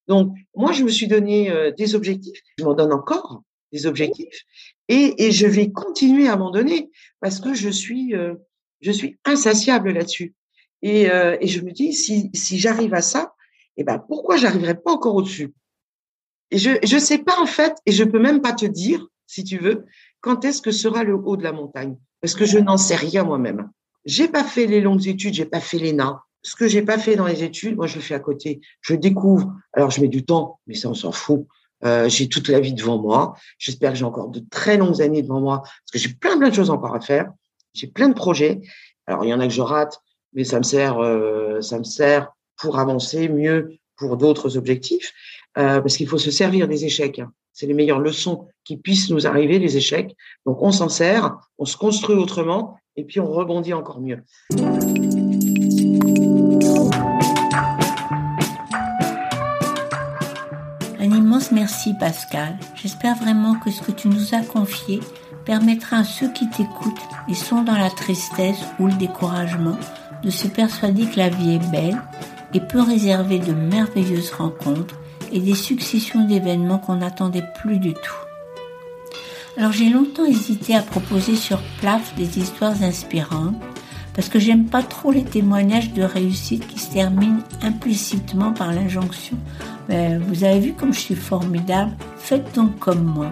Donc, 0.08 0.34
moi, 0.54 0.72
je 0.72 0.82
me 0.82 0.88
suis 0.88 1.08
donné 1.08 1.50
euh, 1.50 1.72
des 1.72 1.94
objectifs. 1.94 2.40
Je 2.58 2.64
m'en 2.64 2.72
donne 2.72 2.90
encore 2.90 3.42
des 3.70 3.84
objectifs. 3.84 4.44
Et, 4.88 5.26
et, 5.26 5.30
je 5.30 5.46
vais 5.46 5.70
continuer 5.70 6.26
à 6.26 6.38
m'en 6.38 6.50
donner 6.50 6.90
parce 7.20 7.38
que 7.38 7.52
je 7.52 7.68
suis, 7.68 8.14
euh, 8.14 8.34
je 8.80 8.92
suis 8.92 9.18
insatiable 9.26 9.90
là-dessus. 9.90 10.34
Et, 10.80 11.10
euh, 11.10 11.36
et 11.42 11.48
je 11.48 11.60
me 11.60 11.70
dis, 11.70 11.92
si, 11.92 12.30
si 12.32 12.58
j'arrive 12.58 12.94
à 12.94 13.02
ça, 13.02 13.34
eh 13.76 13.84
ben, 13.84 13.98
pourquoi 13.98 14.38
j'arriverai 14.38 14.80
pas 14.80 14.92
encore 14.92 15.16
au-dessus? 15.16 15.52
Et 16.50 16.56
je 16.56 16.70
je 16.82 16.96
sais 16.96 17.18
pas 17.18 17.38
en 17.38 17.46
fait, 17.46 17.74
et 17.84 17.92
je 17.92 18.04
peux 18.04 18.20
même 18.20 18.40
pas 18.40 18.54
te 18.54 18.64
dire, 18.64 19.06
si 19.26 19.44
tu 19.44 19.58
veux, 19.58 19.84
quand 20.20 20.44
est-ce 20.44 20.62
que 20.62 20.70
sera 20.70 21.04
le 21.04 21.14
haut 21.14 21.36
de 21.36 21.42
la 21.42 21.52
montagne, 21.52 21.96
parce 22.20 22.34
que 22.34 22.44
je 22.44 22.58
n'en 22.58 22.76
sais 22.76 22.96
rien 22.96 23.24
moi-même. 23.24 23.70
J'ai 24.04 24.28
pas 24.28 24.44
fait 24.44 24.66
les 24.66 24.80
longues 24.80 25.06
études, 25.08 25.34
j'ai 25.34 25.44
pas 25.44 25.60
fait 25.60 25.78
l'ENA. 25.78 26.22
Ce 26.42 26.54
que 26.54 26.68
j'ai 26.68 26.82
pas 26.82 26.96
fait 26.96 27.16
dans 27.16 27.26
les 27.26 27.42
études, 27.42 27.76
moi 27.76 27.86
je 27.86 27.96
le 27.96 28.00
fais 28.00 28.14
à 28.14 28.20
côté. 28.20 28.60
Je 28.80 28.94
découvre. 28.94 29.52
Alors 29.72 29.90
je 29.90 30.00
mets 30.00 30.08
du 30.08 30.24
temps, 30.24 30.60
mais 30.66 30.74
ça 30.74 30.88
on 30.88 30.94
s'en 30.94 31.10
fout. 31.10 31.46
Euh, 31.84 32.08
j'ai 32.08 32.28
toute 32.28 32.48
la 32.48 32.60
vie 32.60 32.72
devant 32.72 32.98
moi. 32.98 33.34
J'espère 33.58 33.92
que 33.92 33.98
j'ai 33.98 34.04
encore 34.04 34.28
de 34.28 34.42
très 34.50 34.76
longues 34.76 35.02
années 35.02 35.22
devant 35.22 35.40
moi, 35.40 35.62
parce 35.62 35.90
que 35.92 35.98
j'ai 35.98 36.14
plein 36.14 36.38
plein 36.38 36.50
de 36.50 36.54
choses 36.54 36.70
encore 36.70 36.94
à 36.94 37.00
faire. 37.00 37.30
J'ai 37.74 37.88
plein 37.88 38.08
de 38.08 38.14
projets. 38.14 38.60
Alors 39.06 39.24
il 39.24 39.28
y 39.28 39.34
en 39.34 39.40
a 39.40 39.46
que 39.46 39.52
je 39.52 39.60
rate, 39.60 40.00
mais 40.32 40.44
ça 40.44 40.58
me 40.58 40.62
sert, 40.62 40.98
euh, 40.98 41.60
ça 41.60 41.78
me 41.78 41.84
sert 41.84 42.32
pour 42.56 42.78
avancer 42.78 43.28
mieux 43.28 43.78
pour 43.96 44.16
d'autres 44.16 44.56
objectifs, 44.56 45.12
euh, 45.58 45.80
parce 45.80 45.96
qu'il 45.96 46.08
faut 46.08 46.18
se 46.18 46.30
servir 46.30 46.68
des 46.68 46.84
échecs. 46.84 47.18
Hein. 47.18 47.32
C'est 47.58 47.64
les 47.64 47.72
meilleures 47.72 48.00
leçons 48.00 48.48
qui 48.64 48.76
puissent 48.76 49.08
nous 49.08 49.26
arriver, 49.26 49.58
les 49.58 49.78
échecs. 49.78 50.14
Donc 50.44 50.60
on 50.60 50.72
s'en 50.72 50.90
sert, 50.90 51.38
on 51.56 51.64
se 51.64 51.78
construit 51.78 52.14
autrement, 52.14 52.76
et 52.96 53.04
puis 53.04 53.18
on 53.18 53.32
rebondit 53.32 53.72
encore 53.72 54.02
mieux. 54.02 54.22
Un 61.00 61.04
immense 61.04 61.50
merci 61.50 61.94
Pascal. 61.98 62.58
J'espère 62.74 63.16
vraiment 63.16 63.54
que 63.54 63.70
ce 63.70 63.80
que 63.80 63.92
tu 63.92 64.08
nous 64.08 64.34
as 64.34 64.42
confié 64.42 65.00
permettra 65.46 66.00
à 66.00 66.04
ceux 66.04 66.30
qui 66.30 66.50
t'écoutent 66.50 67.08
et 67.30 67.34
sont 67.34 67.62
dans 67.62 67.78
la 67.78 67.88
tristesse 67.88 68.62
ou 68.78 68.86
le 68.86 68.98
découragement 68.98 69.78
de 70.22 70.28
se 70.28 70.46
persuader 70.46 71.06
que 71.06 71.16
la 71.16 71.30
vie 71.30 71.54
est 71.54 71.70
belle 71.70 72.02
et 72.52 72.60
peut 72.60 72.82
réserver 72.82 73.38
de 73.38 73.54
merveilleuses 73.54 74.32
rencontres 74.32 74.98
et 75.32 75.40
des 75.40 75.54
successions 75.54 76.26
d'événements 76.26 76.78
qu'on 76.78 76.96
n'attendait 76.96 77.44
plus 77.60 77.78
du 77.78 77.94
tout. 77.94 78.26
Alors 79.56 79.72
j'ai 79.72 79.88
longtemps 79.88 80.24
hésité 80.24 80.74
à 80.74 80.82
proposer 80.82 81.34
sur 81.34 81.60
PLAF 81.80 82.14
des 82.16 82.38
histoires 82.38 82.82
inspirantes 82.82 83.56
parce 84.14 84.28
que 84.28 84.38
j'aime 84.38 84.66
pas 84.66 84.82
trop 84.82 85.12
les 85.12 85.24
témoignages 85.24 85.92
de 85.92 86.02
réussite 86.02 86.66
qui 86.66 86.78
se 86.78 86.92
terminent 86.92 87.40
implicitement 87.62 88.52
par 88.52 88.72
l'injonction 88.72 89.36
ben, 89.88 90.20
vous 90.20 90.44
avez 90.44 90.58
vu 90.58 90.72
comme 90.72 90.92
je 90.92 90.98
suis 90.98 91.14
formidable, 91.14 91.92
faites 92.18 92.54
donc 92.54 92.78
comme 92.78 93.04
moi. 93.04 93.30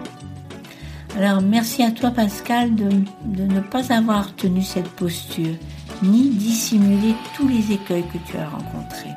Alors 1.17 1.41
merci 1.41 1.83
à 1.83 1.91
toi 1.91 2.11
Pascal 2.11 2.75
de, 2.75 2.89
de 3.25 3.43
ne 3.43 3.59
pas 3.59 3.93
avoir 3.93 4.35
tenu 4.35 4.61
cette 4.61 4.89
posture 4.89 5.55
ni 6.03 6.29
dissimuler 6.29 7.15
tous 7.35 7.47
les 7.47 7.73
écueils 7.73 8.05
que 8.11 8.17
tu 8.29 8.37
as 8.37 8.47
rencontrés. 8.47 9.13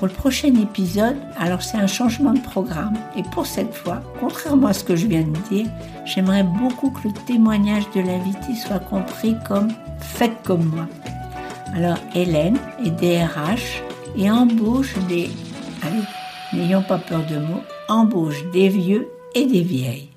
Pour 0.00 0.08
le 0.08 0.14
prochain 0.14 0.54
épisode, 0.54 1.18
alors 1.38 1.60
c'est 1.60 1.76
un 1.76 1.86
changement 1.86 2.32
de 2.32 2.40
programme 2.40 2.96
et 3.18 3.22
pour 3.22 3.44
cette 3.44 3.74
fois, 3.74 4.00
contrairement 4.18 4.68
à 4.68 4.72
ce 4.72 4.82
que 4.82 4.96
je 4.96 5.06
viens 5.06 5.24
de 5.24 5.36
dire, 5.50 5.66
j'aimerais 6.06 6.42
beaucoup 6.42 6.88
que 6.88 7.08
le 7.08 7.12
témoignage 7.26 7.84
de 7.94 8.00
l'invité 8.00 8.54
soit 8.54 8.78
compris 8.78 9.36
comme 9.46 9.68
faites 9.98 10.42
comme 10.42 10.64
moi. 10.64 10.88
Alors 11.74 11.98
Hélène 12.14 12.56
est 12.82 12.92
DRH 12.92 13.82
et 14.16 14.30
embauche 14.30 14.94
des 15.06 15.28
n'ayons 16.54 16.82
pas 16.82 16.96
peur 16.96 17.26
de 17.26 17.36
mots, 17.36 17.62
embauche 17.90 18.42
des 18.54 18.70
vieux 18.70 19.06
et 19.34 19.44
des 19.44 19.60
vieilles. 19.60 20.08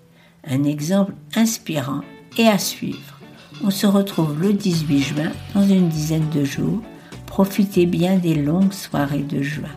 Un 0.47 0.63
exemple 0.63 1.11
inspirant 1.35 2.03
et 2.37 2.47
à 2.47 2.57
suivre. 2.57 3.19
On 3.61 3.69
se 3.69 3.85
retrouve 3.85 4.41
le 4.41 4.53
18 4.53 5.01
juin 5.01 5.31
dans 5.53 5.67
une 5.67 5.89
dizaine 5.89 6.29
de 6.29 6.45
jours. 6.45 6.79
Profitez 7.33 7.87
bien 7.87 8.17
des 8.19 8.35
longues 8.35 8.73
soirées 8.73 9.23
de 9.23 9.41
juin. 9.41 9.71